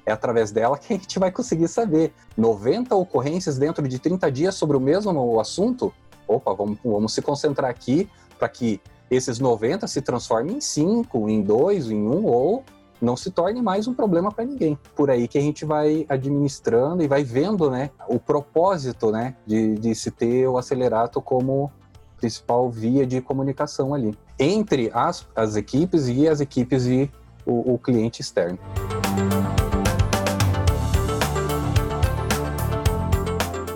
É 0.04 0.12
através 0.12 0.50
dela 0.50 0.76
que 0.78 0.92
a 0.92 0.96
gente 0.96 1.18
vai 1.18 1.30
conseguir 1.30 1.68
saber. 1.68 2.12
90 2.36 2.94
ocorrências 2.94 3.56
dentro 3.56 3.86
de 3.86 3.98
30 3.98 4.30
dias 4.30 4.54
sobre 4.54 4.76
o 4.76 4.80
mesmo 4.80 5.38
assunto? 5.38 5.92
Opa, 6.26 6.52
vamos, 6.52 6.78
vamos 6.84 7.14
se 7.14 7.22
concentrar 7.22 7.70
aqui 7.70 8.08
para 8.38 8.48
que 8.48 8.80
esses 9.10 9.38
90 9.38 9.86
se 9.86 10.00
transformem 10.00 10.56
em 10.56 10.60
5, 10.60 11.28
em 11.28 11.42
2, 11.42 11.90
em 11.90 12.08
1 12.08 12.10
um, 12.10 12.24
ou 12.24 12.64
não 13.02 13.16
se 13.16 13.32
torne 13.32 13.60
mais 13.60 13.88
um 13.88 13.94
problema 13.94 14.30
para 14.30 14.44
ninguém. 14.44 14.78
Por 14.94 15.10
aí 15.10 15.26
que 15.26 15.36
a 15.36 15.40
gente 15.40 15.64
vai 15.64 16.06
administrando 16.08 17.02
e 17.02 17.08
vai 17.08 17.24
vendo, 17.24 17.68
né, 17.68 17.90
o 18.08 18.18
propósito, 18.18 19.10
né, 19.10 19.34
de, 19.44 19.74
de 19.74 19.92
se 19.92 20.12
ter 20.12 20.46
o 20.46 20.56
acelerato 20.56 21.20
como 21.20 21.70
principal 22.16 22.70
via 22.70 23.04
de 23.04 23.20
comunicação 23.20 23.92
ali 23.92 24.16
entre 24.38 24.88
as, 24.94 25.26
as 25.34 25.56
equipes 25.56 26.06
e 26.06 26.28
as 26.28 26.40
equipes 26.40 26.86
e 26.86 27.10
o, 27.44 27.74
o 27.74 27.78
cliente 27.78 28.20
externo. 28.20 28.58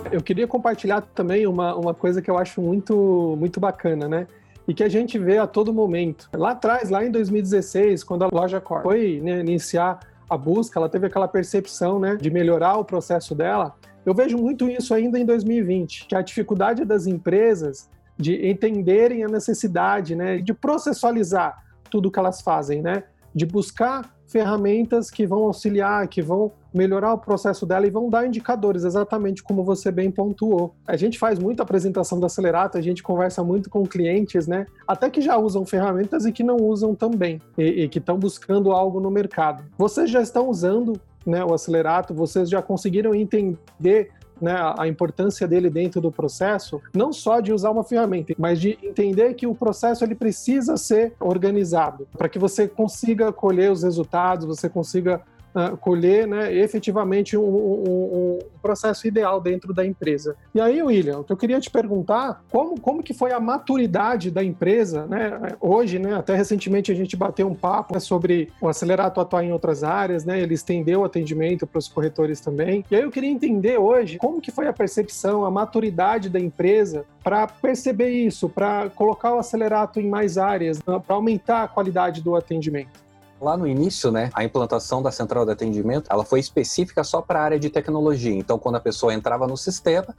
Eu 0.09 0.21
queria 0.21 0.47
compartilhar 0.47 1.01
também 1.01 1.45
uma, 1.45 1.75
uma 1.75 1.93
coisa 1.93 2.21
que 2.21 2.31
eu 2.31 2.37
acho 2.37 2.61
muito, 2.61 3.35
muito 3.37 3.59
bacana, 3.59 4.07
né? 4.07 4.25
E 4.67 4.73
que 4.73 4.83
a 4.83 4.89
gente 4.89 5.17
vê 5.17 5.37
a 5.37 5.47
todo 5.47 5.73
momento. 5.73 6.29
Lá 6.35 6.51
atrás, 6.51 6.89
lá 6.89 7.05
em 7.05 7.09
2016, 7.09 8.03
quando 8.03 8.23
a 8.23 8.29
loja 8.31 8.59
Core 8.59 8.83
foi 8.83 9.21
né, 9.23 9.39
iniciar 9.39 9.99
a 10.29 10.37
busca, 10.37 10.77
ela 10.77 10.89
teve 10.89 11.07
aquela 11.07 11.27
percepção 11.27 11.99
né, 11.99 12.17
de 12.17 12.29
melhorar 12.29 12.77
o 12.77 12.83
processo 12.83 13.33
dela. 13.33 13.75
Eu 14.05 14.13
vejo 14.13 14.37
muito 14.37 14.69
isso 14.69 14.93
ainda 14.93 15.17
em 15.17 15.25
2020, 15.25 16.07
que 16.07 16.15
a 16.15 16.21
dificuldade 16.21 16.83
das 16.83 17.07
empresas 17.07 17.89
de 18.17 18.49
entenderem 18.49 19.23
a 19.23 19.27
necessidade 19.27 20.15
né, 20.15 20.37
de 20.37 20.53
processualizar 20.53 21.63
tudo 21.89 22.11
que 22.11 22.19
elas 22.19 22.41
fazem, 22.41 22.81
né, 22.81 23.03
de 23.33 23.45
buscar 23.45 24.13
ferramentas 24.27 25.09
que 25.09 25.25
vão 25.25 25.43
auxiliar, 25.43 26.07
que 26.07 26.21
vão 26.21 26.51
melhorar 26.77 27.13
o 27.13 27.17
processo 27.17 27.65
dela 27.65 27.87
e 27.87 27.89
vão 27.89 28.09
dar 28.09 28.25
indicadores, 28.27 28.83
exatamente 28.83 29.43
como 29.43 29.63
você 29.63 29.91
bem 29.91 30.11
pontuou. 30.11 30.75
A 30.85 30.95
gente 30.95 31.17
faz 31.17 31.39
muita 31.39 31.63
apresentação 31.63 32.19
da 32.19 32.27
Acelerato, 32.27 32.77
a 32.77 32.81
gente 32.81 33.01
conversa 33.01 33.43
muito 33.43 33.69
com 33.69 33.83
clientes, 33.85 34.47
né? 34.47 34.67
Até 34.87 35.09
que 35.09 35.19
já 35.19 35.37
usam 35.37 35.65
ferramentas 35.65 36.25
e 36.25 36.31
que 36.31 36.43
não 36.43 36.57
usam 36.57 36.93
também, 36.93 37.41
e, 37.57 37.83
e 37.83 37.89
que 37.89 37.97
estão 37.97 38.17
buscando 38.17 38.71
algo 38.71 38.99
no 38.99 39.09
mercado. 39.09 39.63
Vocês 39.77 40.09
já 40.09 40.21
estão 40.21 40.49
usando 40.49 40.93
né, 41.25 41.43
o 41.43 41.53
Acelerato, 41.53 42.13
vocês 42.13 42.49
já 42.49 42.61
conseguiram 42.61 43.13
entender 43.13 44.11
né, 44.41 44.55
a 44.77 44.87
importância 44.87 45.47
dele 45.47 45.69
dentro 45.69 45.99
do 45.99 46.11
processo, 46.11 46.81
não 46.93 47.11
só 47.11 47.39
de 47.39 47.51
usar 47.51 47.71
uma 47.71 47.83
ferramenta, 47.83 48.33
mas 48.37 48.59
de 48.59 48.77
entender 48.83 49.33
que 49.33 49.47
o 49.47 49.55
processo 49.55 50.03
ele 50.03 50.15
precisa 50.15 50.77
ser 50.77 51.13
organizado 51.19 52.07
para 52.17 52.29
que 52.29 52.39
você 52.39 52.67
consiga 52.67 53.31
colher 53.31 53.71
os 53.71 53.83
resultados, 53.83 54.45
você 54.45 54.69
consiga 54.69 55.21
uh, 55.57 55.75
colher 55.77 56.27
né, 56.27 56.53
efetivamente 56.53 57.35
um, 57.35 57.41
um, 57.41 57.89
um, 57.89 58.39
processo 58.61 59.07
ideal 59.07 59.41
dentro 59.41 59.73
da 59.73 59.85
empresa. 59.85 60.35
E 60.53 60.61
aí, 60.61 60.81
William, 60.83 61.19
o 61.19 61.23
que 61.23 61.31
eu 61.31 61.37
queria 61.37 61.59
te 61.59 61.71
perguntar, 61.71 62.43
como, 62.51 62.79
como 62.79 63.01
que 63.01 63.13
foi 63.13 63.31
a 63.31 63.39
maturidade 63.39 64.29
da 64.29 64.43
empresa, 64.43 65.05
né? 65.07 65.55
Hoje, 65.59 65.97
né, 65.97 66.15
até 66.15 66.35
recentemente 66.35 66.91
a 66.91 66.95
gente 66.95 67.15
bateu 67.15 67.47
um 67.47 67.55
papo 67.55 67.93
né, 67.93 67.99
sobre 67.99 68.51
o 68.61 68.67
Acelerato 68.67 69.19
atuar 69.19 69.43
em 69.43 69.51
outras 69.51 69.83
áreas, 69.83 70.25
né? 70.25 70.39
Ele 70.39 70.53
estendeu 70.53 71.01
o 71.01 71.05
atendimento 71.05 71.65
para 71.65 71.79
os 71.79 71.87
corretores 71.87 72.39
também. 72.41 72.83
E 72.91 72.95
aí 72.95 73.01
eu 73.01 73.11
queria 73.11 73.29
entender 73.29 73.77
hoje 73.77 74.17
como 74.17 74.41
que 74.41 74.51
foi 74.51 74.67
a 74.67 74.73
percepção, 74.73 75.45
a 75.45 75.51
maturidade 75.51 76.29
da 76.29 76.39
empresa 76.39 77.05
para 77.23 77.47
perceber 77.47 78.09
isso, 78.09 78.49
para 78.49 78.89
colocar 78.89 79.33
o 79.33 79.39
Acelerato 79.39 79.99
em 79.99 80.09
mais 80.09 80.37
áreas, 80.37 80.77
né, 80.85 81.01
para 81.05 81.15
aumentar 81.15 81.63
a 81.63 81.67
qualidade 81.67 82.21
do 82.21 82.35
atendimento. 82.35 83.06
Lá 83.39 83.55
no 83.55 83.67
início, 83.67 84.11
né, 84.11 84.31
a 84.33 84.43
implantação 84.43 85.01
da 85.01 85.11
central 85.11 85.45
de 85.45 85.51
atendimento, 85.51 86.07
ela 86.11 86.25
foi 86.25 86.39
específica 86.39 87.03
só 87.03 87.21
para 87.21 87.39
a 87.39 87.43
área 87.43 87.59
de 87.59 87.69
tecnologia. 87.69 88.33
Então, 88.33 88.57
quando 88.57 88.75
a 88.75 88.79
pessoa 88.79 89.13
entrava 89.13 89.45
no 89.45 89.55
sistema, 89.55 90.15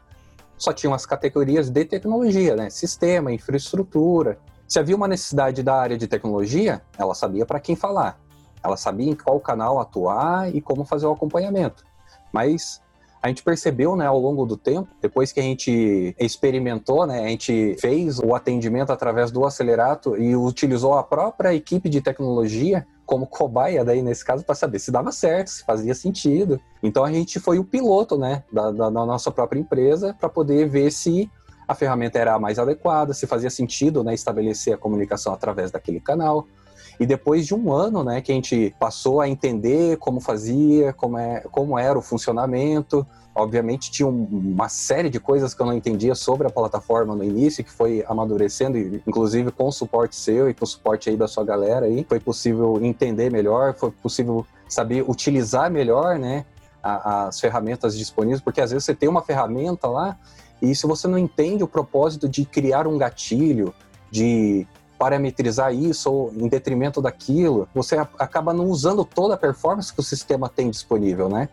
só 0.56 0.72
tinham 0.72 0.94
as 0.94 1.04
categorias 1.04 1.68
de 1.68 1.84
tecnologia, 1.84 2.54
né, 2.54 2.70
sistema, 2.70 3.32
infraestrutura. 3.32 4.38
Se 4.68 4.78
havia 4.78 4.94
uma 4.94 5.08
necessidade 5.08 5.62
da 5.64 5.74
área 5.74 5.98
de 5.98 6.06
tecnologia, 6.06 6.80
ela 6.96 7.14
sabia 7.14 7.44
para 7.44 7.58
quem 7.58 7.74
falar. 7.74 8.20
Ela 8.62 8.76
sabia 8.76 9.10
em 9.10 9.14
qual 9.14 9.40
canal 9.40 9.80
atuar 9.80 10.54
e 10.54 10.60
como 10.60 10.84
fazer 10.84 11.06
o 11.06 11.12
acompanhamento. 11.12 11.84
Mas 12.32 12.80
a 13.20 13.26
gente 13.26 13.42
percebeu, 13.42 13.96
né, 13.96 14.06
ao 14.06 14.18
longo 14.18 14.46
do 14.46 14.56
tempo, 14.56 14.88
depois 15.00 15.32
que 15.32 15.40
a 15.40 15.42
gente 15.42 16.14
experimentou, 16.20 17.04
né, 17.04 17.24
a 17.24 17.28
gente 17.28 17.76
fez 17.80 18.20
o 18.20 18.32
atendimento 18.32 18.92
através 18.92 19.32
do 19.32 19.44
acelerato 19.44 20.16
e 20.16 20.36
utilizou 20.36 20.94
a 20.94 21.02
própria 21.02 21.52
equipe 21.52 21.88
de 21.88 22.00
tecnologia 22.00 22.86
como 23.08 23.26
cobaia 23.26 23.82
daí 23.82 24.02
nesse 24.02 24.22
caso 24.22 24.44
para 24.44 24.54
saber 24.54 24.78
se 24.78 24.92
dava 24.92 25.10
certo, 25.10 25.48
se 25.48 25.64
fazia 25.64 25.94
sentido. 25.94 26.60
Então 26.82 27.02
a 27.02 27.10
gente 27.10 27.40
foi 27.40 27.58
o 27.58 27.64
piloto, 27.64 28.18
né, 28.18 28.44
da, 28.52 28.70
da, 28.70 28.90
da 28.90 29.06
nossa 29.06 29.30
própria 29.30 29.58
empresa 29.58 30.14
para 30.20 30.28
poder 30.28 30.68
ver 30.68 30.92
se 30.92 31.28
a 31.66 31.74
ferramenta 31.74 32.18
era 32.18 32.34
a 32.34 32.38
mais 32.38 32.58
adequada, 32.58 33.14
se 33.14 33.26
fazia 33.26 33.48
sentido, 33.48 34.04
né, 34.04 34.12
estabelecer 34.12 34.74
a 34.74 34.76
comunicação 34.76 35.32
através 35.32 35.70
daquele 35.70 36.00
canal. 36.00 36.46
E 37.00 37.06
depois 37.06 37.46
de 37.46 37.54
um 37.54 37.72
ano, 37.72 38.04
né, 38.04 38.20
que 38.20 38.30
a 38.30 38.34
gente 38.34 38.74
passou 38.78 39.22
a 39.22 39.28
entender 39.28 39.96
como 39.96 40.20
fazia, 40.20 40.92
como, 40.92 41.16
é, 41.16 41.40
como 41.50 41.78
era 41.78 41.98
o 41.98 42.02
funcionamento, 42.02 43.06
obviamente 43.38 43.90
tinha 43.90 44.08
uma 44.08 44.68
série 44.68 45.08
de 45.08 45.20
coisas 45.20 45.54
que 45.54 45.62
eu 45.62 45.66
não 45.66 45.72
entendia 45.72 46.14
sobre 46.14 46.46
a 46.46 46.50
plataforma 46.50 47.14
no 47.14 47.22
início, 47.22 47.62
que 47.62 47.70
foi 47.70 48.04
amadurecendo, 48.08 48.76
inclusive 49.06 49.52
com 49.52 49.68
o 49.68 49.72
suporte 49.72 50.16
seu 50.16 50.50
e 50.50 50.54
com 50.54 50.64
o 50.64 50.66
suporte 50.66 51.08
aí 51.08 51.16
da 51.16 51.28
sua 51.28 51.44
galera 51.44 51.86
aí, 51.86 52.04
foi 52.08 52.18
possível 52.18 52.78
entender 52.82 53.30
melhor, 53.30 53.74
foi 53.74 53.90
possível 53.90 54.44
saber 54.68 55.08
utilizar 55.08 55.70
melhor, 55.70 56.18
né, 56.18 56.44
as 56.82 57.40
ferramentas 57.40 57.96
disponíveis, 57.96 58.40
porque 58.40 58.60
às 58.60 58.70
vezes 58.70 58.84
você 58.84 58.94
tem 58.94 59.08
uma 59.08 59.22
ferramenta 59.22 59.86
lá 59.86 60.16
e 60.60 60.74
se 60.74 60.86
você 60.86 61.06
não 61.06 61.18
entende 61.18 61.62
o 61.62 61.68
propósito 61.68 62.28
de 62.28 62.44
criar 62.44 62.86
um 62.86 62.98
gatilho, 62.98 63.72
de 64.10 64.66
parametrizar 64.98 65.72
isso 65.72 66.10
ou 66.10 66.32
em 66.34 66.48
detrimento 66.48 67.00
daquilo, 67.00 67.68
você 67.72 67.96
acaba 67.96 68.52
não 68.52 68.66
usando 68.66 69.04
toda 69.04 69.34
a 69.34 69.36
performance 69.36 69.92
que 69.92 70.00
o 70.00 70.02
sistema 70.02 70.48
tem 70.48 70.70
disponível, 70.70 71.28
né? 71.28 71.48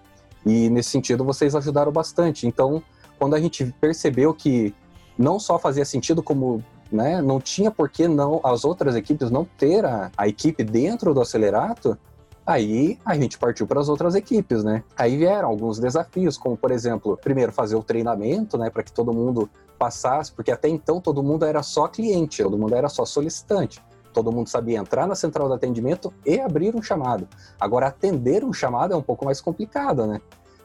E 0.46 0.70
nesse 0.70 0.90
sentido 0.90 1.24
vocês 1.24 1.56
ajudaram 1.56 1.92
bastante. 1.92 2.48
Então, 2.48 2.84
quando 3.18 3.36
a 3.36 3.40
gente 3.40 3.66
percebeu 3.80 4.34
que 4.34 4.74
não 5.18 5.40
só 5.40 5.58
fazia 5.58 5.86
sentido 5.86 6.22
como 6.22 6.64
né, 6.92 7.22
não 7.22 7.42
tinha 7.42 7.72
por 7.72 7.90
que 7.90 8.08
não 8.08 8.40
as 8.44 8.64
outras 8.64 8.96
equipes 8.96 9.32
não 9.32 9.44
ter 9.44 9.84
a, 9.84 10.12
a 10.16 10.28
equipe 10.28 10.64
dentro 10.64 11.14
do 11.14 11.22
acelerato, 11.22 11.98
Aí 12.46 13.00
a 13.04 13.16
gente 13.16 13.40
partiu 13.40 13.66
para 13.66 13.80
as 13.80 13.90
outras 13.90 14.14
equipes, 14.14 14.64
né? 14.64 14.84
Aí 14.96 15.18
vieram 15.18 15.50
alguns 15.50 15.80
desafios, 15.80 16.38
como 16.38 16.56
por 16.56 16.70
exemplo, 16.70 17.18
primeiro 17.18 17.52
fazer 17.52 17.76
o 17.76 17.82
treinamento, 17.82 18.56
né, 18.56 18.70
para 18.70 18.84
que 18.84 18.94
todo 18.94 19.12
mundo 19.12 19.50
passasse, 19.80 20.32
porque 20.32 20.52
até 20.52 20.70
então 20.70 21.02
todo 21.02 21.24
mundo 21.24 21.44
era 21.44 21.64
só 21.64 21.88
cliente, 21.88 22.44
todo 22.44 22.58
mundo 22.58 22.76
era 22.76 22.88
só 22.88 23.04
solicitante. 23.04 23.84
Todo 24.16 24.32
mundo 24.32 24.48
sabia 24.48 24.80
entrar 24.80 25.06
na 25.06 25.14
central 25.14 25.50
de 25.50 25.56
atendimento 25.56 26.14
e 26.26 26.40
abrir 26.40 26.74
um 26.74 26.82
chamado. 26.82 27.28
Agora, 27.60 27.88
atender 27.88 28.46
um 28.46 28.54
chamado 28.54 28.94
é 28.94 28.98
um 28.98 29.02
pouco 29.02 29.26
mais 29.26 29.42
complicado, 29.42 30.08
né? 30.08 30.22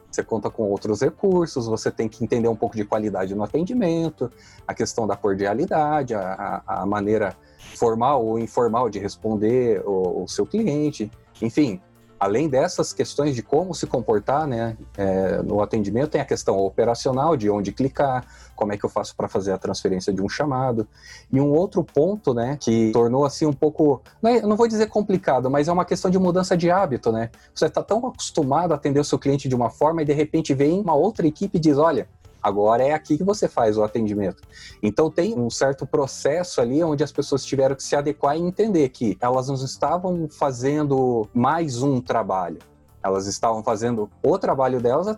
Você 0.09 0.23
conta 0.23 0.49
com 0.49 0.63
outros 0.63 1.01
recursos, 1.01 1.67
você 1.67 1.91
tem 1.91 2.07
que 2.07 2.23
entender 2.23 2.47
um 2.47 2.55
pouco 2.55 2.77
de 2.77 2.85
qualidade 2.85 3.35
no 3.35 3.43
atendimento, 3.43 4.31
a 4.65 4.73
questão 4.73 5.05
da 5.05 5.17
cordialidade, 5.17 6.15
a, 6.15 6.61
a 6.65 6.85
maneira 6.85 7.35
formal 7.77 8.25
ou 8.25 8.39
informal 8.39 8.89
de 8.89 8.99
responder 8.99 9.81
o, 9.85 10.23
o 10.23 10.27
seu 10.29 10.45
cliente. 10.45 11.11
Enfim, 11.41 11.81
além 12.21 12.47
dessas 12.47 12.93
questões 12.93 13.33
de 13.33 13.41
como 13.41 13.73
se 13.73 13.87
comportar 13.87 14.45
né, 14.45 14.77
é, 14.95 15.41
no 15.41 15.59
atendimento, 15.59 16.11
tem 16.11 16.21
a 16.21 16.25
questão 16.25 16.55
operacional, 16.59 17.35
de 17.35 17.49
onde 17.49 17.71
clicar, 17.71 18.23
como 18.55 18.71
é 18.71 18.77
que 18.77 18.85
eu 18.85 18.89
faço 18.91 19.15
para 19.15 19.27
fazer 19.27 19.51
a 19.51 19.57
transferência 19.57 20.13
de 20.13 20.21
um 20.21 20.29
chamado. 20.29 20.87
E 21.31 21.41
um 21.41 21.51
outro 21.51 21.83
ponto 21.83 22.31
né, 22.31 22.59
que 22.61 22.91
tornou 22.91 23.25
assim 23.25 23.47
um 23.47 23.53
pouco, 23.53 24.03
não, 24.21 24.29
é, 24.29 24.39
não 24.39 24.55
vou 24.55 24.67
dizer 24.67 24.85
complicado, 24.85 25.49
mas 25.49 25.67
é 25.67 25.71
uma 25.71 25.83
questão 25.83 26.11
de 26.11 26.19
mudança 26.19 26.55
de 26.55 26.69
hábito. 26.69 27.11
Né? 27.11 27.31
Você 27.55 27.65
está 27.65 27.81
tão 27.81 28.05
acostumado 28.05 28.71
a 28.71 28.75
atender 28.75 28.99
o 28.99 29.03
seu 29.03 29.17
cliente 29.17 29.49
de 29.49 29.55
uma 29.55 29.71
forma 29.71 30.03
e 30.03 30.05
de 30.05 30.13
repente 30.13 30.53
vem 30.53 30.79
uma 30.79 30.93
outra 30.93 31.25
equipe 31.25 31.57
e 31.57 31.59
diz, 31.59 31.79
olha, 31.79 32.07
Agora 32.41 32.83
é 32.83 32.93
aqui 32.93 33.17
que 33.17 33.23
você 33.23 33.47
faz 33.47 33.77
o 33.77 33.83
atendimento. 33.83 34.41
Então 34.81 35.11
tem 35.11 35.37
um 35.37 35.49
certo 35.49 35.85
processo 35.85 36.59
ali 36.59 36.83
onde 36.83 37.03
as 37.03 37.11
pessoas 37.11 37.45
tiveram 37.45 37.75
que 37.75 37.83
se 37.83 37.95
adequar 37.95 38.35
e 38.35 38.41
entender 38.41 38.89
que 38.89 39.17
elas 39.21 39.47
não 39.47 39.55
estavam 39.55 40.27
fazendo 40.29 41.27
mais 41.33 41.83
um 41.83 42.01
trabalho. 42.01 42.59
Elas 43.03 43.27
estavam 43.27 43.63
fazendo 43.63 44.09
o 44.23 44.37
trabalho 44.37 44.81
delas 44.81 45.17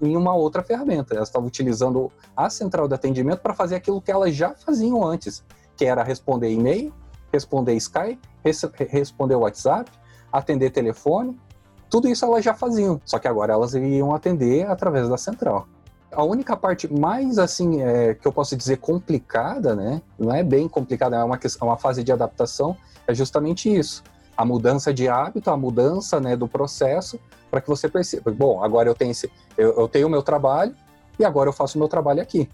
em 0.00 0.16
uma 0.16 0.34
outra 0.34 0.62
ferramenta. 0.62 1.14
Elas 1.14 1.28
estavam 1.28 1.48
utilizando 1.48 2.10
a 2.36 2.50
central 2.50 2.88
de 2.88 2.94
atendimento 2.94 3.40
para 3.40 3.54
fazer 3.54 3.76
aquilo 3.76 4.00
que 4.00 4.10
elas 4.10 4.34
já 4.34 4.54
faziam 4.54 5.04
antes, 5.04 5.44
que 5.76 5.84
era 5.84 6.02
responder 6.02 6.50
e-mail, 6.50 6.92
responder 7.32 7.74
Skype, 7.74 8.20
res 8.44 8.62
responder 8.88 9.36
WhatsApp, 9.36 9.90
atender 10.32 10.70
telefone. 10.70 11.38
Tudo 11.90 12.08
isso 12.08 12.24
elas 12.24 12.44
já 12.44 12.54
faziam, 12.54 13.00
só 13.04 13.18
que 13.18 13.26
agora 13.26 13.52
elas 13.52 13.74
iriam 13.74 14.14
atender 14.14 14.66
através 14.66 15.08
da 15.08 15.16
central. 15.16 15.66
A 16.10 16.22
única 16.22 16.56
parte 16.56 16.92
mais, 16.92 17.38
assim, 17.38 17.82
é, 17.82 18.14
que 18.14 18.26
eu 18.26 18.32
posso 18.32 18.56
dizer 18.56 18.78
complicada, 18.78 19.74
né? 19.76 20.00
Não 20.18 20.34
é 20.34 20.42
bem 20.42 20.68
complicada, 20.68 21.16
é 21.16 21.24
uma, 21.24 21.36
questão, 21.36 21.68
é 21.68 21.70
uma 21.70 21.76
fase 21.76 22.02
de 22.02 22.10
adaptação, 22.10 22.76
é 23.06 23.14
justamente 23.14 23.72
isso. 23.74 24.02
A 24.36 24.44
mudança 24.44 24.92
de 24.94 25.08
hábito, 25.08 25.50
a 25.50 25.56
mudança 25.56 26.18
né, 26.20 26.36
do 26.36 26.48
processo, 26.48 27.18
para 27.50 27.60
que 27.60 27.68
você 27.68 27.88
perceba. 27.88 28.30
Bom, 28.30 28.62
agora 28.62 28.88
eu 28.88 28.94
tenho 28.94 29.10
esse, 29.10 29.30
eu, 29.56 29.74
eu 29.76 29.88
tenho 29.88 30.06
o 30.06 30.10
meu 30.10 30.22
trabalho 30.22 30.74
e 31.18 31.24
agora 31.24 31.48
eu 31.48 31.52
faço 31.52 31.76
o 31.76 31.78
meu 31.78 31.88
trabalho 31.88 32.22
aqui. 32.22 32.48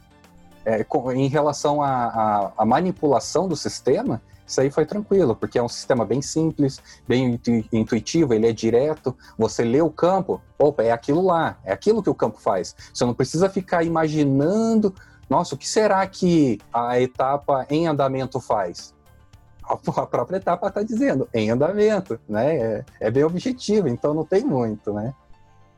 É, 0.64 0.82
com, 0.82 1.12
em 1.12 1.28
relação 1.28 1.82
à 1.82 2.64
manipulação 2.64 3.46
do 3.46 3.54
sistema, 3.54 4.22
isso 4.46 4.60
aí 4.60 4.70
foi 4.70 4.84
tranquilo, 4.84 5.34
porque 5.34 5.58
é 5.58 5.62
um 5.62 5.68
sistema 5.68 6.04
bem 6.04 6.20
simples, 6.20 6.80
bem 7.08 7.40
intuitivo, 7.72 8.34
ele 8.34 8.46
é 8.46 8.52
direto. 8.52 9.16
Você 9.38 9.64
lê 9.64 9.80
o 9.80 9.90
campo, 9.90 10.40
opa, 10.58 10.82
é 10.82 10.90
aquilo 10.90 11.22
lá, 11.22 11.58
é 11.64 11.72
aquilo 11.72 12.02
que 12.02 12.10
o 12.10 12.14
campo 12.14 12.38
faz. 12.38 12.76
Você 12.92 13.04
não 13.04 13.14
precisa 13.14 13.48
ficar 13.48 13.82
imaginando, 13.82 14.94
nossa, 15.30 15.54
o 15.54 15.58
que 15.58 15.68
será 15.68 16.06
que 16.06 16.60
a 16.72 17.00
etapa 17.00 17.66
em 17.70 17.86
andamento 17.86 18.38
faz? 18.38 18.94
A 19.62 19.76
própria 20.06 20.36
etapa 20.36 20.68
está 20.68 20.82
dizendo, 20.82 21.26
em 21.32 21.50
andamento, 21.50 22.20
né? 22.28 22.56
É, 22.56 22.84
é, 23.00 23.10
bem 23.10 23.24
objetivo, 23.24 23.88
então 23.88 24.12
não 24.12 24.26
tem 24.26 24.44
muito, 24.44 24.92
né? 24.92 25.14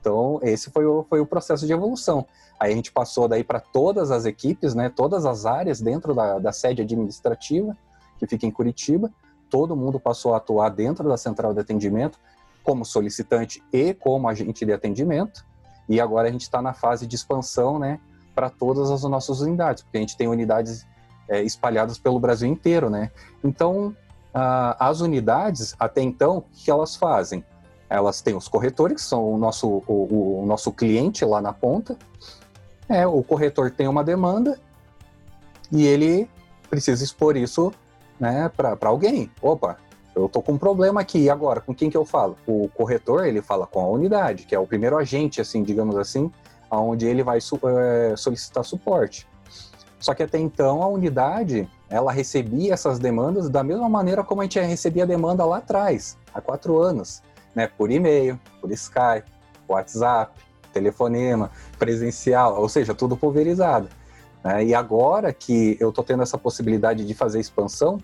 Então, 0.01 0.41
esse 0.43 0.71
foi 0.71 0.87
o, 0.87 1.05
foi 1.09 1.21
o 1.21 1.27
processo 1.27 1.67
de 1.67 1.73
evolução. 1.73 2.27
Aí 2.59 2.73
a 2.73 2.77
gente 2.77 2.91
passou 2.91 3.29
daí 3.29 3.45
para 3.45 3.61
todas 3.61 4.11
as 4.11 4.25
equipes, 4.25 4.75
né? 4.75 4.89
Todas 4.89 5.25
as 5.25 5.47
áreas 5.47 5.81
dentro 5.81 6.15
da, 6.15 6.39
da 6.39 6.53
sede 6.53 6.83
administrativa 6.83 7.77
que 8.19 8.27
fica 8.27 8.47
em 8.47 8.51
Curitiba. 8.51 9.11
Todo 9.49 9.77
mundo 9.77 10.01
passou 10.01 10.35
a 10.35 10.39
atuar 10.39 10.71
dentro 10.71 11.09
da 11.09 11.17
central 11.17 11.55
de 11.55 11.61
atendimento 11.61 12.19
como 12.63 12.85
solicitante 12.85 13.63
e 13.73 13.95
como 13.95 14.29
agente 14.29 14.65
de 14.65 14.73
atendimento. 14.73 15.45
E 15.89 16.01
agora 16.01 16.29
a 16.29 16.33
gente 16.33 16.43
está 16.43 16.61
na 16.61 16.73
fase 16.73 17.07
de 17.07 17.15
expansão, 17.15 17.79
né, 17.79 18.01
para 18.35 18.51
todas 18.51 18.91
as 18.91 19.03
nossas 19.05 19.41
unidades, 19.41 19.85
porque 19.85 19.99
a 19.99 20.01
gente 20.01 20.17
tem 20.17 20.27
unidades 20.27 20.85
é, 21.29 21.43
espalhadas 21.43 21.99
pelo 21.99 22.19
Brasil 22.19 22.49
inteiro, 22.49 22.91
né? 22.91 23.11
Então, 23.43 23.97
as 24.79 25.01
unidades, 25.01 25.75
até 25.79 26.03
então, 26.03 26.39
o 26.39 26.43
que 26.43 26.71
elas 26.71 26.95
fazem? 26.95 27.43
elas 27.89 28.21
têm 28.21 28.35
os 28.35 28.49
corretores, 28.49 28.97
que 28.97 29.09
são 29.09 29.33
o 29.33 29.39
nosso, 29.39 29.83
o, 29.87 30.43
o 30.43 30.47
nosso 30.47 30.73
cliente 30.73 31.25
lá 31.25 31.41
na 31.41 31.53
ponta. 31.53 31.97
É, 32.89 33.07
o 33.07 33.23
corretor 33.23 33.71
tem 33.71 33.89
uma 33.89 34.03
demanda 34.05 34.59
e 35.71 35.87
ele 35.87 36.29
precisa 36.69 37.03
expor 37.03 37.37
isso 37.37 37.73
né, 38.19 38.51
para 38.57 38.77
alguém. 38.89 39.31
Opa, 39.41 39.77
eu 40.15 40.29
tô 40.29 40.41
com 40.41 40.53
um 40.53 40.59
problema 40.59 41.01
aqui, 41.01 41.29
agora? 41.29 41.61
Com 41.61 41.75
quem 41.75 41.91
que 41.91 41.97
eu 41.97 42.05
falo? 42.05 42.37
O 42.47 42.69
corretor, 42.75 43.27
ele 43.27 43.43
fala 43.43 43.67
com 43.67 43.81
a 43.81 43.89
unidade, 43.89 44.45
que 44.45 44.55
é 44.55 44.59
o 44.59 44.67
primeiro 44.67 44.97
agente, 44.97 45.41
assim, 45.41 45.63
digamos 45.63 45.97
assim, 45.97 46.31
aonde 46.71 47.07
ele 47.07 47.23
vai 47.23 47.39
é, 47.39 48.17
solicitar 48.17 48.65
suporte. 48.65 49.29
Só 49.99 50.15
que 50.15 50.23
até 50.23 50.39
então 50.39 50.83
a 50.83 50.87
unidade 50.87 51.69
ela 51.89 52.13
recebia 52.13 52.75
essas 52.75 52.99
demandas 52.99 53.49
da 53.49 53.63
mesma 53.63 53.89
maneira 53.89 54.25
como 54.25 54.41
a 54.41 54.45
gente 54.45 54.59
recebia 54.61 55.05
a 55.05 55.07
demanda 55.07 55.45
lá 55.45 55.59
atrás, 55.59 56.17
há 56.35 56.41
quatro 56.41 56.81
anos, 56.81 57.23
né? 57.55 57.67
Por 57.67 57.91
e-mail, 57.91 58.39
por 58.61 58.71
Skype, 58.73 59.31
WhatsApp, 59.69 60.33
telefonema, 60.73 61.51
presencial, 61.79 62.61
ou 62.61 62.69
seja, 62.69 62.95
tudo 62.95 63.17
pulverizado. 63.17 63.89
Né? 64.47 64.67
E 64.67 64.75
agora 64.77 65.33
que 65.33 65.77
eu 65.81 65.89
estou 65.89 66.05
tendo 66.05 66.23
essa 66.23 66.39
possibilidade 66.39 67.05
de 67.05 67.15
fazer 67.15 67.41
expansão, 67.41 67.99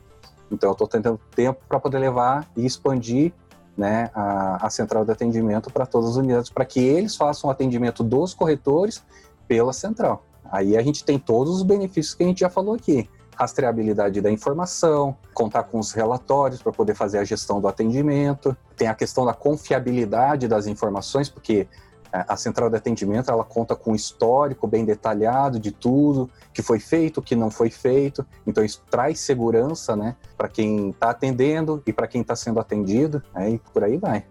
então 0.51 0.71
eu 0.71 0.73
estou 0.73 0.89
tendo 0.89 1.19
tempo 1.37 1.61
para 1.69 1.79
poder 1.79 2.01
levar 2.01 2.51
e 2.57 2.67
expandir 2.67 3.33
né, 3.77 4.11
a, 4.13 4.67
a 4.67 4.69
central 4.69 5.05
de 5.05 5.13
atendimento 5.13 5.73
para 5.73 5.87
todas 5.87 6.11
as 6.11 6.17
unidades, 6.17 6.51
para 6.51 6.65
que 6.65 6.81
eles 6.81 7.15
façam 7.15 7.49
o 7.49 7.51
atendimento 7.53 8.03
dos 8.03 8.35
corretores 8.35 9.05
pela 9.47 9.73
central. 9.73 10.25
Aí 10.51 10.77
a 10.77 10.83
gente 10.83 11.05
tem 11.05 11.17
todos 11.17 11.55
os 11.55 11.63
benefícios 11.63 12.13
que 12.13 12.25
a 12.25 12.27
gente 12.27 12.41
já 12.41 12.51
falou 12.51 12.75
aqui. 12.75 13.09
Rastreabilidade 13.37 14.21
da 14.21 14.31
informação, 14.31 15.17
contar 15.33 15.63
com 15.63 15.79
os 15.79 15.93
relatórios 15.93 16.61
para 16.61 16.73
poder 16.73 16.95
fazer 16.95 17.19
a 17.19 17.25
gestão 17.25 17.61
do 17.61 17.69
atendimento, 17.69 18.55
tem 18.77 18.89
a 18.89 18.95
questão 18.95 19.25
da 19.25 19.33
confiabilidade 19.33 20.49
das 20.49 20.67
informações, 20.67 21.29
porque 21.29 21.69
a 22.13 22.37
central 22.37 22.69
de 22.69 22.77
atendimento 22.77 23.31
ela 23.31 23.43
conta 23.43 23.75
com 23.75 23.93
um 23.93 23.95
histórico 23.95 24.67
bem 24.67 24.85
detalhado 24.85 25.59
de 25.59 25.71
tudo 25.71 26.29
que 26.53 26.61
foi 26.63 26.79
feito, 26.79 27.19
o 27.19 27.23
que 27.23 27.35
não 27.35 27.51
foi 27.51 27.71
feito. 27.71 28.25
Então 28.47 28.63
isso 28.63 28.83
traz 28.91 29.19
segurança, 29.21 29.97
né, 29.97 30.15
para 30.37 30.49
quem 30.49 30.91
está 30.91 31.11
atendendo 31.11 31.83
e 31.87 31.93
para 31.93 32.07
quem 32.07 32.21
está 32.21 32.37
sendo 32.37 32.61
atendido, 32.61 33.23
né, 33.35 33.53
e 33.53 33.59
por 33.59 33.83
aí 33.83 33.97
vai. 33.97 34.25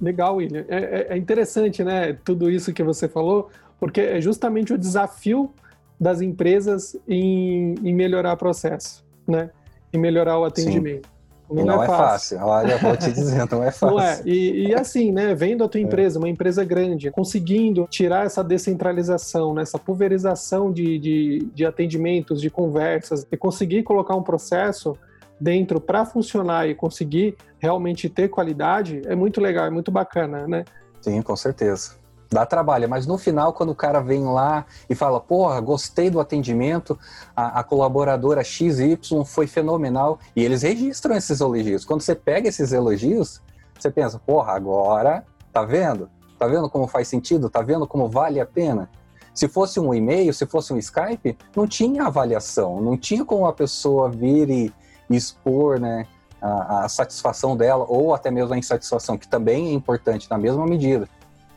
Legal, 0.00 0.36
William. 0.36 0.64
É, 0.68 0.76
é, 0.76 1.06
é, 1.10 1.16
interessante, 1.16 1.82
né, 1.82 2.12
tudo 2.24 2.50
isso 2.50 2.72
que 2.72 2.82
você 2.82 3.08
falou, 3.08 3.48
porque 3.80 4.00
é 4.00 4.20
justamente 4.20 4.74
o 4.74 4.78
desafio 4.78 5.50
das 5.98 6.20
empresas 6.20 6.96
em, 7.08 7.74
em 7.82 7.94
melhorar 7.94 8.34
o 8.34 8.36
processo, 8.36 9.04
né, 9.26 9.50
em 9.92 9.98
melhorar 9.98 10.38
o 10.38 10.44
atendimento. 10.44 11.06
Sim. 11.06 11.13
Não, 11.50 11.64
não 11.64 11.82
é, 11.82 11.84
é 11.84 11.88
fácil. 11.88 12.38
fácil. 12.38 12.46
Olha, 12.46 12.78
vou 12.78 12.96
te 12.96 13.12
dizer, 13.12 13.46
não 13.50 13.62
é 13.62 13.70
fácil. 13.70 13.96
Não 13.96 14.00
é. 14.00 14.20
E, 14.24 14.68
e 14.68 14.74
assim, 14.74 15.12
né, 15.12 15.34
vendo 15.34 15.62
a 15.62 15.68
tua 15.68 15.80
é. 15.80 15.84
empresa, 15.84 16.18
uma 16.18 16.28
empresa 16.28 16.64
grande, 16.64 17.10
conseguindo 17.10 17.86
tirar 17.90 18.24
essa 18.24 18.42
descentralização, 18.42 19.54
né, 19.54 19.62
essa 19.62 19.78
pulverização 19.78 20.72
de, 20.72 20.98
de, 20.98 21.48
de 21.54 21.66
atendimentos, 21.66 22.40
de 22.40 22.50
conversas, 22.50 23.26
e 23.30 23.36
conseguir 23.36 23.82
colocar 23.82 24.14
um 24.14 24.22
processo 24.22 24.96
dentro 25.38 25.80
para 25.80 26.04
funcionar 26.04 26.68
e 26.68 26.74
conseguir 26.74 27.36
realmente 27.58 28.08
ter 28.08 28.28
qualidade, 28.28 29.02
é 29.04 29.14
muito 29.14 29.40
legal, 29.40 29.66
é 29.66 29.70
muito 29.70 29.90
bacana, 29.90 30.46
né? 30.46 30.64
Sim, 31.00 31.20
com 31.20 31.36
certeza 31.36 32.03
dá 32.30 32.44
trabalho, 32.44 32.88
mas 32.88 33.06
no 33.06 33.16
final, 33.16 33.52
quando 33.52 33.70
o 33.70 33.74
cara 33.74 34.00
vem 34.00 34.24
lá 34.24 34.66
e 34.88 34.94
fala, 34.94 35.20
porra, 35.20 35.60
gostei 35.60 36.10
do 36.10 36.20
atendimento, 36.20 36.98
a, 37.34 37.60
a, 37.60 37.64
colaboradora 37.64 38.42
XY 38.42 38.98
foi 39.24 39.46
fenomenal, 39.46 40.18
e 40.34 40.42
eles 40.44 40.62
registram 40.62 41.14
esses 41.14 41.40
elogios. 41.40 41.84
Quando 41.84 42.00
você 42.00 42.14
pega 42.14 42.48
esses 42.48 42.72
elogios, 42.72 43.40
você 43.78 43.90
pensa, 43.90 44.18
porra, 44.18 44.52
agora, 44.52 45.24
tá 45.52 45.64
vendo? 45.64 46.08
Tá 46.38 46.46
vendo 46.46 46.68
como 46.68 46.86
faz 46.86 47.08
sentido? 47.08 47.48
Tá 47.48 47.62
vendo 47.62 47.86
como 47.86 48.08
vale 48.08 48.40
a 48.40 48.46
pena? 48.46 48.90
Se 49.34 49.48
fosse 49.48 49.80
um 49.80 49.92
e-mail, 49.92 50.32
se 50.32 50.46
fosse 50.46 50.72
um 50.72 50.78
Skype, 50.78 51.36
não 51.56 51.66
tinha 51.66 52.04
avaliação, 52.04 52.80
não 52.80 52.96
tinha 52.96 53.24
como 53.24 53.46
a 53.46 53.52
pessoa 53.52 54.08
vir 54.08 54.48
e, 54.48 54.72
expor, 55.10 55.78
né, 55.80 56.06
a, 56.40 56.84
a 56.84 56.88
satisfação 56.88 57.56
dela, 57.56 57.84
ou 57.88 58.14
até 58.14 58.30
mesmo 58.30 58.54
a 58.54 58.58
insatisfação, 58.58 59.18
que 59.18 59.26
também 59.26 59.68
é 59.68 59.72
importante 59.72 60.30
na 60.30 60.38
mesma 60.38 60.66
medida. 60.66 61.08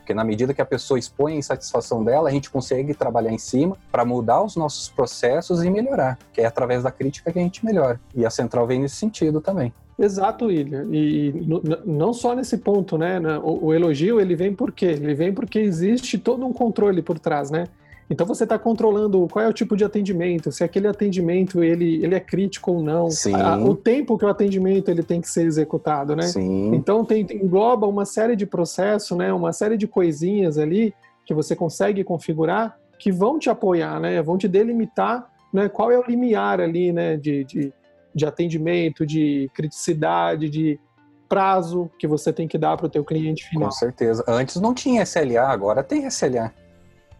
Porque 0.08 0.14
na 0.14 0.24
medida 0.24 0.54
que 0.54 0.62
a 0.62 0.64
pessoa 0.64 0.98
expõe 0.98 1.34
a 1.34 1.36
insatisfação 1.36 2.02
dela, 2.02 2.30
a 2.30 2.32
gente 2.32 2.48
consegue 2.48 2.94
trabalhar 2.94 3.30
em 3.30 3.36
cima 3.36 3.76
para 3.92 4.06
mudar 4.06 4.42
os 4.42 4.56
nossos 4.56 4.88
processos 4.88 5.62
e 5.62 5.68
melhorar, 5.68 6.18
que 6.32 6.40
é 6.40 6.46
através 6.46 6.82
da 6.82 6.90
crítica 6.90 7.30
que 7.30 7.38
a 7.38 7.42
gente 7.42 7.62
melhora. 7.62 8.00
E 8.14 8.24
a 8.24 8.30
central 8.30 8.66
vem 8.66 8.80
nesse 8.80 8.96
sentido 8.96 9.38
também. 9.38 9.70
Exato, 9.98 10.46
William. 10.46 10.86
E, 10.90 11.46
não 11.84 12.14
só 12.14 12.34
nesse 12.34 12.56
ponto, 12.56 12.96
né? 12.96 13.20
O, 13.42 13.66
o 13.66 13.74
elogio 13.74 14.18
ele 14.18 14.34
vem 14.34 14.54
por 14.54 14.72
quê? 14.72 14.86
Ele 14.86 15.12
vem 15.12 15.30
porque 15.30 15.58
existe 15.58 16.16
todo 16.16 16.46
um 16.46 16.54
controle 16.54 17.02
por 17.02 17.18
trás, 17.18 17.50
né? 17.50 17.66
Então 18.10 18.26
você 18.26 18.44
está 18.44 18.58
controlando 18.58 19.26
qual 19.30 19.44
é 19.44 19.48
o 19.48 19.52
tipo 19.52 19.76
de 19.76 19.84
atendimento, 19.84 20.50
se 20.50 20.64
aquele 20.64 20.88
atendimento 20.88 21.62
ele, 21.62 22.02
ele 22.02 22.14
é 22.14 22.20
crítico 22.20 22.72
ou 22.72 22.82
não, 22.82 23.08
a, 23.34 23.58
o 23.58 23.74
tempo 23.74 24.16
que 24.16 24.24
o 24.24 24.28
atendimento 24.28 24.90
ele 24.90 25.02
tem 25.02 25.20
que 25.20 25.28
ser 25.28 25.42
executado, 25.42 26.16
né? 26.16 26.22
Sim. 26.22 26.74
Então 26.74 27.04
tem, 27.04 27.26
engloba 27.30 27.86
uma 27.86 28.06
série 28.06 28.34
de 28.34 28.46
processos, 28.46 29.16
né? 29.16 29.32
Uma 29.32 29.52
série 29.52 29.76
de 29.76 29.86
coisinhas 29.86 30.56
ali 30.56 30.94
que 31.26 31.34
você 31.34 31.54
consegue 31.54 32.02
configurar 32.02 32.78
que 32.98 33.12
vão 33.12 33.38
te 33.38 33.50
apoiar, 33.50 34.00
né? 34.00 34.20
Vão 34.22 34.38
te 34.38 34.48
delimitar, 34.48 35.30
né? 35.52 35.68
Qual 35.68 35.92
é 35.92 35.98
o 35.98 36.02
limiar 36.02 36.60
ali, 36.60 36.92
né? 36.92 37.16
De, 37.16 37.44
de, 37.44 37.72
de 38.14 38.26
atendimento, 38.26 39.06
de 39.06 39.50
criticidade, 39.54 40.48
de 40.48 40.80
prazo 41.28 41.90
que 41.98 42.06
você 42.06 42.32
tem 42.32 42.48
que 42.48 42.56
dar 42.56 42.76
para 42.76 42.86
o 42.86 42.88
teu 42.88 43.04
cliente 43.04 43.46
final. 43.46 43.68
Com 43.68 43.70
certeza. 43.70 44.24
Antes 44.26 44.56
não 44.56 44.72
tinha 44.72 45.02
SLA, 45.02 45.42
agora 45.42 45.84
tem 45.84 46.06
SLA. 46.06 46.52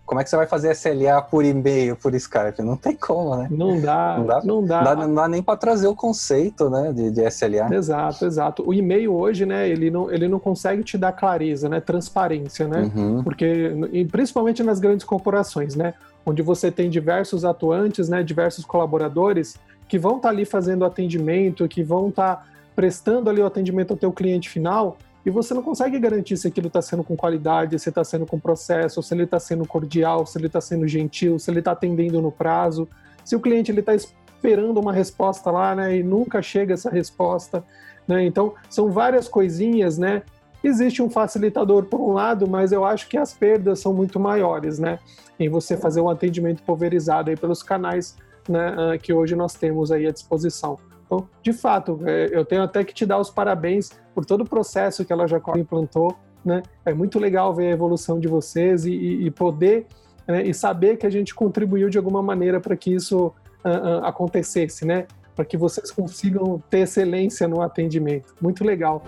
Como 0.09 0.19
é 0.19 0.25
que 0.25 0.31
você 0.31 0.37
vai 0.37 0.47
fazer 0.47 0.71
SLA 0.75 1.21
por 1.21 1.45
e-mail, 1.45 1.95
por 1.95 2.15
Skype? 2.15 2.63
Não 2.63 2.79
tem 2.79 2.97
como, 2.97 3.37
né? 3.37 3.47
Não 3.51 3.79
dá, 3.79 4.17
não 4.17 4.27
dá, 4.27 4.41
não 4.43 4.65
dá. 4.65 4.97
Não 4.97 5.15
dá, 5.15 5.29
nem 5.29 5.43
para 5.43 5.55
trazer 5.59 5.87
o 5.87 5.95
conceito, 5.95 6.71
né, 6.71 6.95
de, 6.95 7.11
de, 7.11 7.29
SLA. 7.29 7.69
Exato, 7.75 8.25
exato. 8.25 8.67
O 8.67 8.73
e-mail 8.73 9.15
hoje, 9.15 9.45
né, 9.45 9.69
ele 9.69 9.91
não, 9.91 10.11
ele 10.11 10.27
não 10.27 10.39
consegue 10.41 10.83
te 10.83 10.97
dar 10.97 11.13
clareza, 11.13 11.69
né, 11.69 11.79
transparência, 11.79 12.67
né? 12.67 12.91
Uhum. 12.97 13.23
Porque, 13.23 13.71
principalmente 14.11 14.63
nas 14.63 14.81
grandes 14.81 15.05
corporações, 15.05 15.75
né, 15.75 15.93
onde 16.25 16.41
você 16.41 16.71
tem 16.71 16.89
diversos 16.89 17.45
atuantes, 17.45 18.09
né, 18.09 18.23
diversos 18.23 18.65
colaboradores 18.65 19.59
que 19.87 19.99
vão 19.99 20.17
estar 20.17 20.29
tá 20.31 20.35
ali 20.35 20.47
fazendo 20.47 20.87
atendimento, 20.87 21.69
que 21.69 21.83
vão 21.83 22.09
estar 22.09 22.37
tá 22.37 22.45
prestando 22.75 23.29
ali 23.29 23.43
o 23.43 23.47
atendimento 23.47 23.91
ao 23.91 23.97
teu 23.99 24.11
cliente 24.11 24.49
final, 24.49 24.97
e 25.25 25.31
você 25.31 25.53
não 25.53 25.63
consegue 25.63 25.99
garantir 25.99 26.37
se 26.37 26.49
aquilo 26.49 26.69
está 26.69 26.81
sendo 26.81 27.05
com 27.05 27.17
qualidade, 27.17 27.79
se 27.79 27.89
está 27.89 28.03
sendo 28.05 28.25
com 28.25 28.39
processo, 28.39 29.03
se 29.03 29.15
ele 29.15 29.25
está 29.25 29.39
sendo 29.39 29.67
cordial, 29.67 30.25
se 30.27 30.39
ele 30.39 30.47
está 30.47 30.61
sendo 30.61 30.87
gentil, 30.87 31.39
se 31.39 31.51
ele 31.51 31.59
está 31.59 31.73
atendendo 31.73 32.23
no 32.23 32.33
prazo, 32.33 32.89
se 33.25 33.37
o 33.37 33.41
cliente 33.41 33.71
ele 33.71 33.81
está 33.81 33.95
esperando 33.95 34.79
uma 34.79 34.93
resposta 34.93 35.51
lá, 35.51 35.75
né, 35.75 35.97
e 35.97 36.03
nunca 36.03 36.41
chega 36.41 36.75
essa 36.75 36.89
resposta, 36.89 37.65
né? 38.07 38.25
Então 38.25 38.55
são 38.71 38.91
várias 38.91 39.29
coisinhas, 39.29 39.99
né? 39.99 40.23
Existe 40.65 41.03
um 41.03 41.11
facilitador 41.11 41.85
por 41.85 42.01
um 42.01 42.13
lado, 42.13 42.49
mas 42.49 42.73
eu 42.73 42.85
acho 42.85 43.09
que 43.09 43.17
as 43.17 43.35
perdas 43.35 43.81
são 43.81 43.93
muito 43.93 44.19
maiores, 44.19 44.79
né? 44.79 44.99
Em 45.39 45.49
você 45.49 45.77
fazer 45.77 46.01
um 46.01 46.09
atendimento 46.09 46.63
pulverizado 46.63 47.31
aí 47.31 47.37
pelos 47.37 47.63
canais, 47.63 48.17
né, 48.49 48.75
ah, 48.77 48.99
que 48.99 49.13
hoje 49.13 49.37
nós 49.37 49.55
temos 49.55 49.93
aí 49.93 50.07
à 50.07 50.11
disposição. 50.11 50.79
Então, 51.09 51.27
de 51.43 51.55
fato, 51.55 52.01
é, 52.05 52.29
eu 52.31 52.45
tenho 52.45 52.63
até 52.63 52.85
que 52.85 52.93
te 52.93 53.07
dar 53.07 53.19
os 53.19 53.31
parabéns 53.31 53.91
por 54.15 54.27
todo 54.27 54.43
o 54.43 54.45
processo 54.45 55.05
que 55.07 55.13
ela 55.13 55.27
já 55.27 55.41
implantou. 55.57 56.15
Né? 56.45 56.63
É 56.85 56.93
muito 56.93 57.19
legal 57.19 57.55
ver 57.55 57.69
a 57.69 57.71
evolução 57.71 58.21
de 58.21 58.29
vocês 58.29 58.85
e, 58.85 58.93
e 58.93 59.31
poder 59.31 59.87
né, 60.27 60.43
e 60.43 60.53
saber 60.53 60.99
que 60.99 61.07
a 61.07 61.11
gente 61.11 61.35
contribuiu 61.35 61.89
de 61.89 61.97
alguma 61.97 62.23
maneira 62.23 62.61
para 62.61 62.77
que 62.77 62.95
isso 62.95 63.29
uh, 63.65 63.69
uh, 63.69 64.05
acontecesse, 64.05 64.85
né? 64.85 65.07
Para 65.35 65.45
que 65.45 65.57
vocês 65.57 65.91
consigam 65.91 66.63
ter 66.69 66.81
excelência 66.81 67.49
no 67.49 67.63
atendimento. 67.63 68.35
Muito 68.41 68.63
legal. 68.63 69.03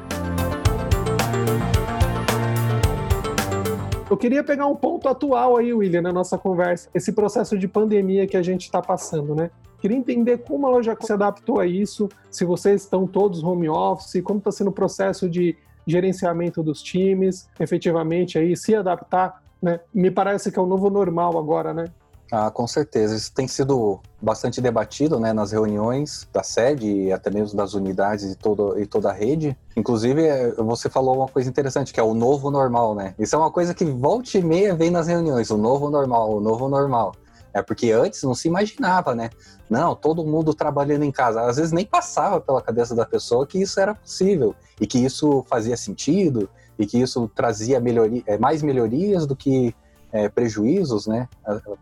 Eu 4.09 4.17
queria 4.17 4.43
pegar 4.43 4.67
um 4.67 4.75
ponto 4.75 5.09
atual 5.09 5.57
aí, 5.57 5.73
William, 5.73 6.03
na 6.03 6.13
nossa 6.13 6.39
conversa, 6.39 6.89
esse 6.95 7.13
processo 7.13 7.59
de 7.59 7.69
pandemia 7.69 8.27
que 8.27 8.37
a 8.37 8.43
gente 8.43 8.63
está 8.63 8.81
passando, 8.81 9.35
né? 9.35 9.51
Queria 9.81 9.97
entender 9.97 10.39
como 10.39 10.67
a 10.67 10.71
loja 10.71 10.97
se 11.01 11.13
adaptou 11.13 11.59
a 11.59 11.67
isso, 11.67 12.09
se 12.31 12.45
vocês 12.45 12.83
estão 12.83 13.07
todos 13.07 13.43
home 13.43 13.69
office, 13.69 14.23
como 14.23 14.39
está 14.39 14.53
sendo 14.53 14.69
o 14.69 14.73
processo 14.73 15.29
de 15.29 15.57
gerenciamento 15.87 16.63
dos 16.63 16.83
times, 16.83 17.49
efetivamente 17.59 18.39
aí 18.39 18.57
se 18.57 18.75
adaptar, 18.75 19.43
né? 19.61 19.81
Me 19.93 20.11
parece 20.11 20.53
que 20.53 20.59
é 20.59 20.63
o 20.63 20.67
novo 20.67 20.91
normal 20.91 21.39
agora, 21.39 21.73
né? 21.73 21.87
Ah, 22.31 22.51
com 22.51 22.67
certeza. 22.67 23.17
Isso 23.17 23.33
tem 23.33 23.49
sido 23.49 23.99
bastante 24.23 24.61
debatido 24.61 25.19
né, 25.19 25.33
nas 25.33 25.51
reuniões 25.51 26.29
da 26.33 26.43
sede 26.43 26.87
e 26.87 27.13
até 27.13 27.29
mesmo 27.29 27.57
das 27.57 27.75
unidades 27.75 28.33
e, 28.33 28.37
todo, 28.37 28.79
e 28.79 28.87
toda 28.87 29.11
a 29.11 29.13
rede. 29.13 29.57
Inclusive, 29.77 30.27
é, 30.27 30.53
você 30.53 30.89
falou 30.89 31.17
uma 31.17 31.27
coisa 31.27 31.49
interessante, 31.49 31.93
que 31.93 31.99
é 31.99 32.03
o 32.03 32.15
novo 32.15 32.51
normal, 32.51 32.95
né? 32.95 33.15
Isso 33.19 33.35
é 33.35 33.39
uma 33.39 33.51
coisa 33.51 33.75
que 33.75 33.85
volta 33.85 34.39
e 34.39 34.43
meia 34.43 34.75
vem 34.75 34.91
nas 34.91 35.09
reuniões, 35.09 35.51
o 35.51 35.57
novo 35.57 35.91
normal, 35.91 36.37
o 36.37 36.41
novo 36.41 36.69
normal. 36.69 37.15
É 37.53 37.63
porque 37.63 37.91
antes 37.91 38.23
não 38.23 38.35
se 38.35 38.49
imaginava, 38.49 39.15
né? 39.15 39.31
Não, 39.69 39.95
todo 39.95 40.25
mundo 40.25 40.55
trabalhando 40.55 41.05
em 41.05 41.11
casa. 41.11 41.43
Às 41.43 41.57
vezes 41.57 41.73
nem 41.73 41.85
passava 41.85 42.41
pela 42.41 42.63
cabeça 42.63 42.95
da 42.95 43.05
pessoa 43.05 43.47
que 43.47 43.61
isso 43.61 43.79
era 43.81 43.95
possível 43.95 44.55
e 44.81 44.87
que 44.87 44.99
isso 44.99 45.45
fazia 45.49 45.77
sentido 45.77 46.49
e 46.79 46.87
que 46.87 46.99
isso 46.99 47.29
trazia 47.35 47.81
melhoria, 47.81 48.23
é, 48.27 48.39
mais 48.39 48.63
melhorias 48.63 49.27
do 49.27 49.37
que 49.37 49.75
é, 50.13 50.29
prejuízos, 50.29 51.07
né, 51.07 51.29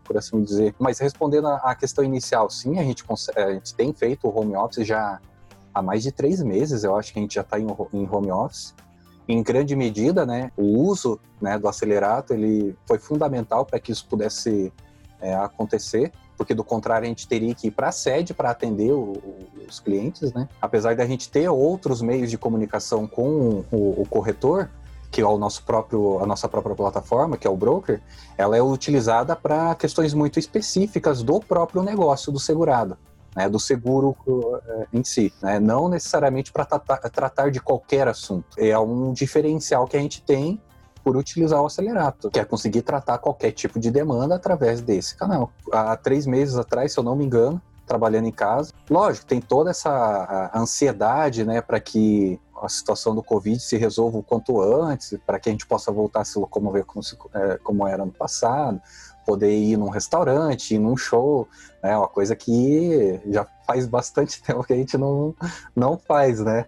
por 0.03 0.17
assim 0.17 0.43
dizer. 0.43 0.75
Mas 0.79 0.99
respondendo 0.99 1.47
à 1.47 1.73
questão 1.73 2.03
inicial, 2.03 2.49
sim, 2.49 2.77
a 2.77 2.83
gente, 2.83 3.03
a 3.35 3.51
gente 3.53 3.73
tem 3.73 3.93
feito 3.93 4.27
o 4.27 4.39
home 4.39 4.55
office 4.55 4.85
já 4.85 5.19
há 5.73 5.81
mais 5.81 6.03
de 6.03 6.11
três 6.11 6.41
meses, 6.41 6.83
eu 6.83 6.95
acho 6.95 7.13
que 7.13 7.19
a 7.19 7.21
gente 7.21 7.35
já 7.35 7.41
está 7.41 7.59
em, 7.59 7.67
em 7.93 8.07
home 8.09 8.31
office. 8.31 8.75
Em 9.27 9.41
grande 9.43 9.75
medida, 9.75 10.25
né, 10.25 10.51
o 10.57 10.63
uso 10.63 11.19
né, 11.41 11.57
do 11.57 11.67
acelerato 11.67 12.33
ele 12.33 12.75
foi 12.87 12.99
fundamental 12.99 13.65
para 13.65 13.79
que 13.79 13.91
isso 13.91 14.05
pudesse 14.07 14.73
é, 15.21 15.35
acontecer 15.35 16.11
porque 16.39 16.53
do 16.53 16.63
contrário 16.63 17.05
a 17.05 17.09
gente 17.09 17.27
teria 17.27 17.53
que 17.53 17.67
ir 17.67 17.71
para 17.71 17.89
a 17.89 17.91
sede 17.91 18.33
para 18.33 18.49
atender 18.49 18.93
o, 18.93 19.21
os 19.67 19.81
clientes, 19.81 20.31
né? 20.31 20.47
Apesar 20.61 20.95
da 20.95 21.05
gente 21.05 21.29
ter 21.29 21.49
outros 21.49 22.01
meios 22.01 22.31
de 22.31 22.37
comunicação 22.37 23.05
com 23.05 23.65
o, 23.69 24.01
o 24.01 24.05
corretor, 24.09 24.69
que 25.11 25.19
é 25.19 25.25
o 25.25 25.37
nosso 25.37 25.63
próprio, 25.63 26.23
a 26.23 26.25
nossa 26.25 26.47
própria 26.47 26.73
plataforma, 26.73 27.35
que 27.35 27.45
é 27.45 27.49
o 27.49 27.57
broker, 27.57 27.99
ela 28.37 28.55
é 28.55 28.61
utilizada 28.61 29.35
para 29.35 29.75
questões 29.75 30.13
muito 30.13 30.39
específicas 30.39 31.21
do 31.21 31.41
próprio 31.41 31.83
negócio 31.83 32.31
do 32.31 32.39
segurado. 32.39 32.97
Né, 33.35 33.47
do 33.47 33.59
seguro 33.59 34.17
uh, 34.25 34.87
em 34.91 35.03
si, 35.03 35.31
né, 35.39 35.59
não 35.59 35.87
necessariamente 35.87 36.51
para 36.51 36.65
tratar 36.65 37.51
de 37.51 37.59
qualquer 37.59 38.07
assunto. 38.07 38.57
É 38.57 38.77
um 38.79 39.13
diferencial 39.13 39.85
que 39.87 39.95
a 39.95 39.99
gente 39.99 40.19
tem 40.23 40.59
por 41.09 41.17
utilizar 41.17 41.59
o 41.59 41.65
acelerato, 41.65 42.29
que 42.29 42.39
é 42.39 42.45
conseguir 42.45 42.83
tratar 42.83 43.17
qualquer 43.17 43.51
tipo 43.51 43.79
de 43.79 43.89
demanda 43.89 44.35
através 44.35 44.79
desse 44.79 45.15
canal. 45.15 45.51
Há 45.71 45.97
três 45.97 46.27
meses 46.27 46.55
atrás, 46.55 46.93
se 46.93 46.99
eu 46.99 47.03
não 47.03 47.15
me 47.15 47.25
engano, 47.25 47.59
trabalhando 47.87 48.27
em 48.27 48.31
casa. 48.31 48.71
Lógico, 48.87 49.25
tem 49.25 49.41
toda 49.41 49.71
essa 49.71 50.51
ansiedade, 50.53 51.43
né, 51.43 51.61
para 51.61 51.79
que 51.79 52.39
a 52.61 52.69
situação 52.69 53.15
do 53.15 53.23
Covid 53.23 53.59
se 53.59 53.75
resolva 53.75 54.19
o 54.19 54.23
quanto 54.23 54.61
antes, 54.61 55.17
para 55.25 55.39
que 55.39 55.49
a 55.49 55.51
gente 55.51 55.65
possa 55.65 55.91
voltar 55.91 56.21
a 56.21 56.25
se 56.25 56.37
locomover 56.37 56.85
como, 56.85 57.01
se, 57.01 57.17
é, 57.33 57.57
como 57.63 57.87
era 57.87 58.05
no 58.05 58.11
passado, 58.11 58.79
poder 59.25 59.51
ir 59.51 59.77
num 59.77 59.89
restaurante, 59.89 60.75
ir 60.75 60.79
num 60.79 60.95
show, 60.95 61.47
né, 61.81 61.97
uma 61.97 62.07
coisa 62.07 62.35
que 62.35 63.19
já 63.25 63.47
faz 63.65 63.87
bastante 63.87 64.39
tempo 64.45 64.63
que 64.63 64.73
a 64.73 64.77
gente 64.77 64.95
não, 64.95 65.33
não 65.75 65.97
faz, 65.97 66.39
né? 66.39 66.67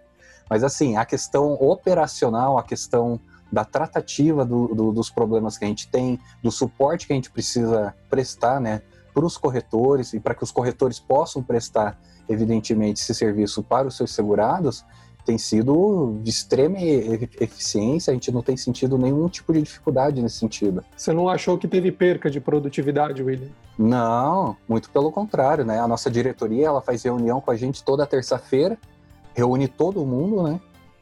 Mas 0.49 0.63
assim, 0.63 0.97
a 0.97 1.06
questão 1.06 1.54
operacional, 1.54 2.58
a 2.58 2.63
questão 2.63 3.19
da 3.51 3.65
tratativa 3.65 4.45
do, 4.45 4.67
do, 4.73 4.91
dos 4.91 5.09
problemas 5.09 5.57
que 5.57 5.65
a 5.65 5.67
gente 5.67 5.87
tem, 5.89 6.19
do 6.41 6.51
suporte 6.51 7.05
que 7.05 7.13
a 7.13 7.15
gente 7.15 7.29
precisa 7.29 7.93
prestar, 8.09 8.59
né, 8.59 8.81
para 9.13 9.25
os 9.25 9.37
corretores 9.37 10.13
e 10.13 10.19
para 10.19 10.33
que 10.33 10.43
os 10.43 10.51
corretores 10.51 10.99
possam 10.99 11.43
prestar, 11.43 11.99
evidentemente, 12.29 13.01
esse 13.01 13.13
serviço 13.13 13.61
para 13.61 13.87
os 13.87 13.97
seus 13.97 14.13
segurados, 14.13 14.85
tem 15.25 15.37
sido 15.37 16.19
de 16.23 16.29
extrema 16.29 16.77
eficiência, 16.79 18.11
a 18.11 18.13
gente 18.13 18.31
não 18.31 18.41
tem 18.41 18.57
sentido 18.57 18.97
nenhum 18.97 19.27
tipo 19.29 19.53
de 19.53 19.61
dificuldade 19.61 20.21
nesse 20.21 20.37
sentido. 20.37 20.83
Você 20.97 21.13
não 21.13 21.29
achou 21.29 21.57
que 21.57 21.67
teve 21.67 21.91
perca 21.91 22.29
de 22.29 22.39
produtividade, 22.39 23.21
William? 23.21 23.49
Não, 23.77 24.57
muito 24.67 24.89
pelo 24.89 25.11
contrário, 25.11 25.63
né? 25.63 25.79
A 25.79 25.87
nossa 25.87 26.09
diretoria, 26.09 26.67
ela 26.67 26.81
faz 26.81 27.03
reunião 27.03 27.39
com 27.39 27.51
a 27.51 27.55
gente 27.55 27.83
toda 27.83 28.05
terça-feira, 28.05 28.77
reúne 29.33 29.67
todo 29.67 30.05
mundo, 30.05 30.43
né? 30.43 30.59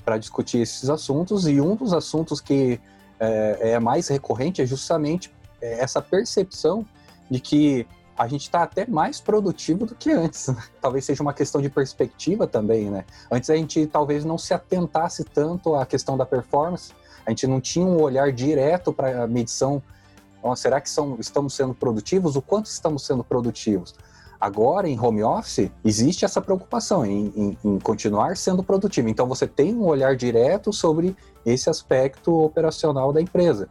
Para 0.09 0.17
discutir 0.17 0.57
esses 0.57 0.89
assuntos, 0.89 1.47
e 1.47 1.61
um 1.61 1.75
dos 1.75 1.93
assuntos 1.93 2.41
que 2.41 2.81
é, 3.19 3.73
é 3.73 3.79
mais 3.79 4.07
recorrente 4.07 4.59
é 4.59 4.65
justamente 4.65 5.31
é, 5.61 5.81
essa 5.81 6.01
percepção 6.01 6.83
de 7.29 7.39
que 7.39 7.85
a 8.17 8.27
gente 8.27 8.41
está 8.41 8.63
até 8.63 8.87
mais 8.87 9.21
produtivo 9.21 9.85
do 9.85 9.93
que 9.93 10.09
antes. 10.09 10.47
Né? 10.47 10.63
Talvez 10.81 11.05
seja 11.05 11.21
uma 11.21 11.31
questão 11.31 11.61
de 11.61 11.69
perspectiva 11.69 12.47
também, 12.47 12.89
né? 12.89 13.05
Antes 13.29 13.51
a 13.51 13.55
gente 13.55 13.85
talvez 13.85 14.25
não 14.25 14.35
se 14.35 14.51
atentasse 14.51 15.23
tanto 15.23 15.75
à 15.75 15.85
questão 15.85 16.17
da 16.17 16.25
performance, 16.25 16.91
a 17.23 17.29
gente 17.29 17.45
não 17.45 17.61
tinha 17.61 17.85
um 17.85 18.01
olhar 18.01 18.31
direto 18.31 18.91
para 18.91 19.25
a 19.25 19.27
medição. 19.27 19.79
Então, 20.39 20.55
será 20.55 20.81
que 20.81 20.89
são, 20.89 21.17
estamos 21.19 21.53
sendo 21.53 21.75
produtivos? 21.75 22.35
O 22.35 22.41
quanto 22.41 22.65
estamos 22.65 23.05
sendo 23.05 23.23
produtivos? 23.23 23.93
Agora, 24.39 24.87
em 24.87 24.97
home 24.97 25.21
office, 25.21 25.69
existe 25.83 26.23
essa 26.23 26.39
preocupação 26.39 27.05
em, 27.05 27.33
em, 27.35 27.57
em, 27.63 27.79
continuar 27.79 28.37
sendo 28.37 28.63
produtivo. 28.63 29.09
Então, 29.09 29.27
você 29.27 29.45
tem 29.45 29.75
um 29.75 29.85
olhar 29.85 30.15
direto 30.15 30.71
sobre 30.71 31.15
esse 31.45 31.69
aspecto 31.69 32.33
operacional 32.43 33.11
da 33.11 33.21
empresa. 33.21 33.67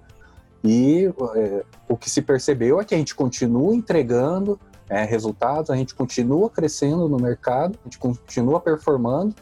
E 0.63 1.11
é, 1.37 1.65
o 1.89 1.97
que 1.97 2.11
se 2.11 2.21
percebeu 2.21 2.81
é 2.81 2.85
que 2.85 2.95
a 2.95 2.99
gente 2.99 3.15
continua 3.15 3.75
entregando 3.75 4.61
é, 4.91 5.05
resultados, 5.05 5.71
a 5.71 5.77
gente 5.77 5.95
continua 5.95 6.51
crescendo 6.51 7.09
no 7.09 7.19
mercado, 7.19 7.79
a 7.81 7.85
gente 7.85 7.99
continua 7.99 8.61
performando 8.61 9.35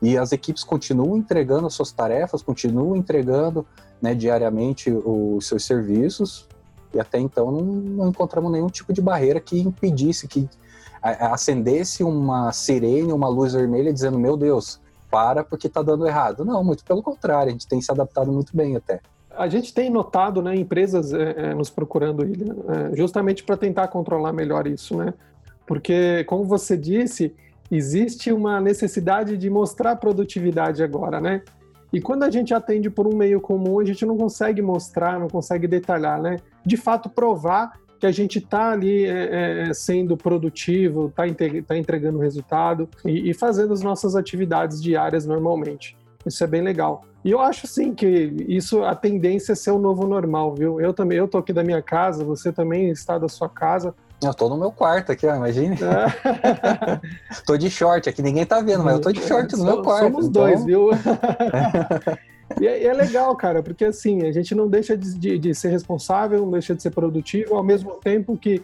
e 0.00 0.16
as 0.18 0.32
equipes 0.32 0.64
continuam 0.64 1.16
entregando 1.16 1.66
as 1.66 1.74
suas 1.74 1.92
tarefas, 1.92 2.42
continuam 2.42 2.96
entregando 2.96 3.66
né, 4.00 4.14
diariamente 4.14 4.90
os 4.90 5.46
seus 5.46 5.64
serviços 5.64 6.48
e 6.92 7.00
até 7.00 7.18
então 7.18 7.50
não, 7.50 7.62
não, 7.62 8.08
encontramos 8.08 8.50
nenhum 8.52 8.66
tipo 8.66 8.92
de 8.92 9.00
barreira 9.00 9.40
que 9.40 9.60
impedisse, 9.60 10.28
que 10.28 10.48
acendesse 11.02 12.04
uma 12.04 12.52
sirene, 12.52 13.12
uma 13.12 13.28
luz 13.28 13.52
vermelha 13.54 13.92
dizendo, 13.92 14.18
meu 14.18 14.36
Deus, 14.36 14.80
para 15.10 15.42
porque 15.42 15.66
está 15.66 15.82
dando 15.82 16.06
errado. 16.06 16.44
Não, 16.44 16.62
muito 16.62 16.84
pelo 16.84 17.02
contrário, 17.02 17.48
a 17.48 17.52
gente 17.52 17.66
tem 17.66 17.80
se 17.80 17.90
adaptado 17.90 18.32
muito 18.32 18.56
bem 18.56 18.76
até. 18.76 19.00
A 19.36 19.48
gente 19.48 19.74
tem 19.74 19.90
notado 19.90 20.42
né, 20.42 20.54
empresas 20.54 21.12
é, 21.12 21.34
é, 21.36 21.54
nos 21.54 21.70
procurando 21.70 22.22
é, 22.22 22.96
justamente 22.96 23.42
para 23.42 23.56
tentar 23.56 23.88
controlar 23.88 24.32
melhor 24.32 24.66
isso, 24.66 24.96
né? 24.96 25.12
Porque, 25.66 26.24
como 26.24 26.44
você 26.44 26.76
disse, 26.76 27.34
existe 27.70 28.30
uma 28.32 28.60
necessidade 28.60 29.36
de 29.36 29.48
mostrar 29.48 29.96
produtividade 29.96 30.82
agora, 30.82 31.20
né? 31.20 31.42
E 31.92 32.00
quando 32.00 32.22
a 32.22 32.30
gente 32.30 32.54
atende 32.54 32.88
por 32.88 33.06
um 33.06 33.14
meio 33.14 33.40
comum, 33.40 33.78
a 33.80 33.84
gente 33.84 34.04
não 34.04 34.16
consegue 34.16 34.62
mostrar, 34.62 35.18
não 35.18 35.28
consegue 35.28 35.66
detalhar, 35.66 36.20
né? 36.20 36.38
De 36.64 36.76
fato, 36.76 37.08
provar 37.08 37.72
que 38.02 38.06
a 38.06 38.10
gente 38.10 38.40
está 38.40 38.72
ali 38.72 39.04
é, 39.04 39.68
é, 39.68 39.72
sendo 39.72 40.16
produtivo, 40.16 41.06
está 41.06 41.22
tá 41.64 41.78
entregando 41.78 42.18
resultado 42.18 42.88
e, 43.04 43.30
e 43.30 43.32
fazendo 43.32 43.72
as 43.72 43.80
nossas 43.80 44.16
atividades 44.16 44.82
diárias 44.82 45.24
normalmente. 45.24 45.96
Isso 46.26 46.42
é 46.42 46.48
bem 46.48 46.62
legal. 46.62 47.04
E 47.24 47.30
eu 47.30 47.38
acho 47.38 47.64
sim 47.68 47.94
que 47.94 48.34
isso 48.48 48.82
a 48.82 48.96
tendência 48.96 49.52
é 49.52 49.54
ser 49.54 49.70
o 49.70 49.78
novo 49.78 50.04
normal, 50.04 50.52
viu? 50.52 50.80
Eu 50.80 50.92
também, 50.92 51.16
eu 51.16 51.28
tô 51.28 51.38
aqui 51.38 51.52
da 51.52 51.62
minha 51.62 51.80
casa, 51.80 52.24
você 52.24 52.50
também 52.50 52.90
está 52.90 53.18
da 53.18 53.28
sua 53.28 53.48
casa. 53.48 53.94
Eu 54.20 54.34
tô 54.34 54.48
no 54.48 54.56
meu 54.56 54.72
quarto 54.72 55.12
aqui, 55.12 55.24
ó, 55.24 55.36
imagine. 55.36 55.76
É. 55.76 57.00
tô 57.46 57.56
de 57.56 57.70
short 57.70 58.08
aqui, 58.08 58.20
ninguém 58.20 58.44
tá 58.44 58.60
vendo, 58.60 58.82
mas 58.82 58.94
eu 58.94 59.00
tô 59.00 59.12
de 59.12 59.22
short 59.22 59.56
no 59.56 59.64
meu 59.64 59.82
quarto. 59.82 60.10
Somos 60.10 60.26
então... 60.26 60.42
dois, 60.42 60.64
viu? 60.64 60.90
e, 62.62 62.66
é, 62.66 62.84
é, 62.84 62.92
legal, 62.92 63.34
cara, 63.36 63.62
porque 63.62 63.84
assim, 63.84 64.22
a 64.22 64.32
gente 64.32 64.54
não 64.54 64.68
deixa 64.68 64.96
de, 64.96 65.18
de, 65.18 65.38
de, 65.38 65.54
ser 65.54 65.68
responsável, 65.70 66.40
não 66.40 66.52
deixa 66.52 66.74
de 66.74 66.82
ser 66.82 66.90
produtivo, 66.90 67.56
ao 67.56 67.62
mesmo 67.62 67.92
tempo 67.96 68.36
que 68.36 68.56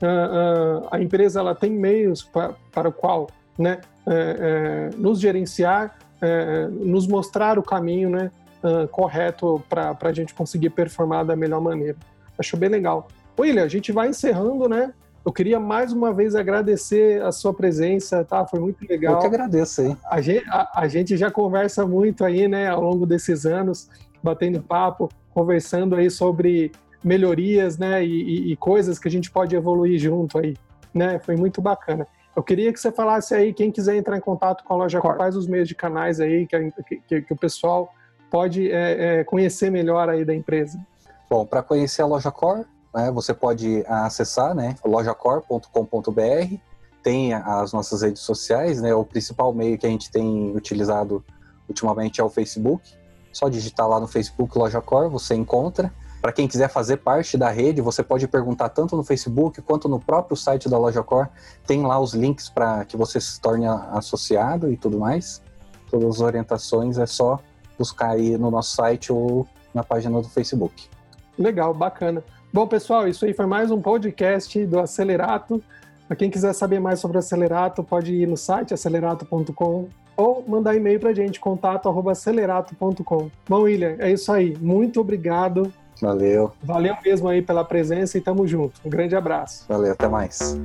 uh, 0.00 0.84
uh, 0.84 0.88
a 0.90 1.00
empresa 1.00 1.40
ela 1.40 1.54
tem 1.54 1.70
meios 1.70 2.22
pra, 2.22 2.54
para 2.72 2.88
o 2.88 2.92
qual 2.92 3.28
né, 3.58 3.80
é, 4.06 4.90
nos 4.96 5.20
gerenciar 5.20 5.96
é, 6.22 6.68
nos 6.68 7.08
mostrar 7.08 7.58
o 7.58 7.62
caminho 7.62 8.08
né, 8.08 8.30
uh, 8.62 8.86
correto 8.88 9.60
para 9.68 9.96
a 10.00 10.12
gente 10.12 10.32
conseguir 10.32 10.70
performar 10.70 11.24
da 11.26 11.34
melhor 11.34 11.60
maneira. 11.60 11.96
Acho 12.38 12.56
bem 12.56 12.68
legal. 12.68 13.08
William, 13.38 13.64
a 13.64 13.68
gente 13.68 13.90
vai 13.90 14.08
encerrando, 14.08 14.68
né? 14.68 14.94
Eu 15.24 15.32
queria 15.32 15.60
mais 15.60 15.92
uma 15.92 16.12
vez 16.12 16.34
agradecer 16.34 17.22
a 17.22 17.30
sua 17.30 17.54
presença, 17.54 18.24
tá? 18.24 18.44
Foi 18.44 18.58
muito 18.58 18.84
legal. 18.88 19.14
Eu 19.14 19.20
que 19.20 19.26
agradeço 19.26 19.80
aí. 19.80 19.96
A 20.10 20.20
gente, 20.20 20.44
a, 20.48 20.70
a 20.74 20.88
gente 20.88 21.16
já 21.16 21.30
conversa 21.30 21.86
muito 21.86 22.24
aí, 22.24 22.48
né, 22.48 22.68
ao 22.68 22.80
longo 22.80 23.06
desses 23.06 23.46
anos, 23.46 23.88
batendo 24.22 24.60
papo, 24.60 25.08
conversando 25.32 25.94
aí 25.94 26.10
sobre 26.10 26.72
melhorias, 27.04 27.78
né, 27.78 28.04
e, 28.04 28.08
e, 28.08 28.52
e 28.52 28.56
coisas 28.56 28.98
que 28.98 29.06
a 29.06 29.10
gente 29.10 29.30
pode 29.30 29.54
evoluir 29.54 29.98
junto 29.98 30.38
aí, 30.38 30.56
né? 30.92 31.20
Foi 31.20 31.36
muito 31.36 31.62
bacana. 31.62 32.06
Eu 32.34 32.42
queria 32.42 32.72
que 32.72 32.80
você 32.80 32.90
falasse 32.90 33.34
aí, 33.34 33.52
quem 33.52 33.70
quiser 33.70 33.94
entrar 33.94 34.16
em 34.16 34.20
contato 34.20 34.64
com 34.64 34.74
a 34.74 34.76
loja 34.76 35.00
Cor, 35.00 35.16
quais 35.16 35.36
os 35.36 35.46
meios 35.46 35.68
de 35.68 35.74
canais 35.74 36.18
aí 36.18 36.46
que, 36.46 36.72
que, 37.06 37.22
que 37.22 37.32
o 37.32 37.36
pessoal 37.36 37.92
pode 38.30 38.70
é, 38.72 39.20
é, 39.20 39.24
conhecer 39.24 39.70
melhor 39.70 40.08
aí 40.08 40.24
da 40.24 40.34
empresa. 40.34 40.80
Bom, 41.28 41.44
para 41.44 41.62
conhecer 41.62 42.00
a 42.00 42.06
loja 42.06 42.30
Core, 42.30 42.64
né, 42.94 43.10
você 43.10 43.32
pode 43.32 43.84
acessar 43.86 44.54
né, 44.54 44.76
lojacor.com.br, 44.84 46.56
tem 47.02 47.34
as 47.34 47.72
nossas 47.72 48.02
redes 48.02 48.22
sociais, 48.22 48.80
né, 48.80 48.94
o 48.94 49.04
principal 49.04 49.52
meio 49.52 49.76
que 49.76 49.86
a 49.86 49.90
gente 49.90 50.10
tem 50.10 50.54
utilizado 50.54 51.24
ultimamente 51.68 52.20
é 52.20 52.24
o 52.24 52.28
Facebook. 52.28 52.94
Só 53.32 53.48
digitar 53.48 53.88
lá 53.88 53.98
no 53.98 54.06
Facebook 54.06 54.56
Loja 54.56 54.80
Core, 54.80 55.08
você 55.08 55.34
encontra. 55.34 55.92
Para 56.20 56.32
quem 56.32 56.46
quiser 56.46 56.68
fazer 56.68 56.98
parte 56.98 57.36
da 57.36 57.50
rede, 57.50 57.80
você 57.80 58.02
pode 58.02 58.28
perguntar 58.28 58.68
tanto 58.68 58.96
no 58.96 59.02
Facebook 59.02 59.60
quanto 59.62 59.88
no 59.88 59.98
próprio 59.98 60.36
site 60.36 60.68
da 60.68 60.78
Loja 60.78 61.02
Core. 61.02 61.28
Tem 61.66 61.82
lá 61.82 61.98
os 61.98 62.14
links 62.14 62.48
para 62.48 62.84
que 62.84 62.96
você 62.96 63.20
se 63.20 63.40
torne 63.40 63.66
associado 63.66 64.70
e 64.70 64.76
tudo 64.76 64.98
mais. 64.98 65.42
Todas 65.90 66.16
as 66.16 66.20
orientações 66.20 66.98
é 66.98 67.06
só 67.06 67.40
buscar 67.76 68.10
aí 68.10 68.38
no 68.38 68.50
nosso 68.50 68.76
site 68.76 69.12
ou 69.12 69.48
na 69.74 69.82
página 69.82 70.20
do 70.20 70.28
Facebook. 70.28 70.88
Legal, 71.36 71.74
bacana. 71.74 72.22
Bom, 72.52 72.66
pessoal, 72.66 73.08
isso 73.08 73.24
aí 73.24 73.32
foi 73.32 73.46
mais 73.46 73.70
um 73.70 73.80
podcast 73.80 74.66
do 74.66 74.78
Acelerato. 74.78 75.62
Para 76.06 76.14
quem 76.14 76.28
quiser 76.28 76.52
saber 76.52 76.78
mais 76.80 77.00
sobre 77.00 77.16
o 77.16 77.20
Acelerato, 77.20 77.82
pode 77.82 78.12
ir 78.14 78.28
no 78.28 78.36
site 78.36 78.74
acelerato.com 78.74 79.88
ou 80.14 80.44
mandar 80.46 80.76
e-mail 80.76 81.00
para 81.00 81.10
a 81.10 81.14
gente, 81.14 81.40
contato.acelerato.com. 81.40 83.30
Bom, 83.48 83.60
William, 83.62 83.96
é 83.98 84.12
isso 84.12 84.30
aí. 84.30 84.54
Muito 84.60 85.00
obrigado. 85.00 85.72
Valeu. 85.98 86.52
Valeu 86.62 86.94
mesmo 87.02 87.28
aí 87.28 87.40
pela 87.40 87.64
presença 87.64 88.18
e 88.18 88.20
tamo 88.20 88.46
junto. 88.46 88.82
Um 88.84 88.90
grande 88.90 89.16
abraço. 89.16 89.64
Valeu, 89.66 89.92
até 89.92 90.06
mais. 90.06 90.60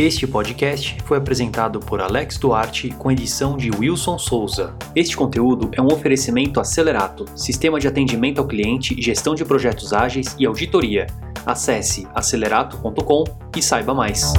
Este 0.00 0.26
podcast 0.26 0.96
foi 1.04 1.18
apresentado 1.18 1.78
por 1.78 2.00
Alex 2.00 2.38
Duarte 2.38 2.88
com 2.88 3.12
edição 3.12 3.54
de 3.54 3.70
Wilson 3.70 4.18
Souza. 4.18 4.74
Este 4.96 5.14
conteúdo 5.14 5.68
é 5.74 5.82
um 5.82 5.92
oferecimento 5.92 6.58
Acelerato, 6.58 7.26
sistema 7.36 7.78
de 7.78 7.86
atendimento 7.86 8.40
ao 8.40 8.46
cliente, 8.46 8.96
gestão 8.98 9.34
de 9.34 9.44
projetos 9.44 9.92
ágeis 9.92 10.34
e 10.38 10.46
auditoria. 10.46 11.06
Acesse 11.44 12.08
acelerato.com 12.14 13.24
e 13.54 13.62
saiba 13.62 13.92
mais. 13.92 14.32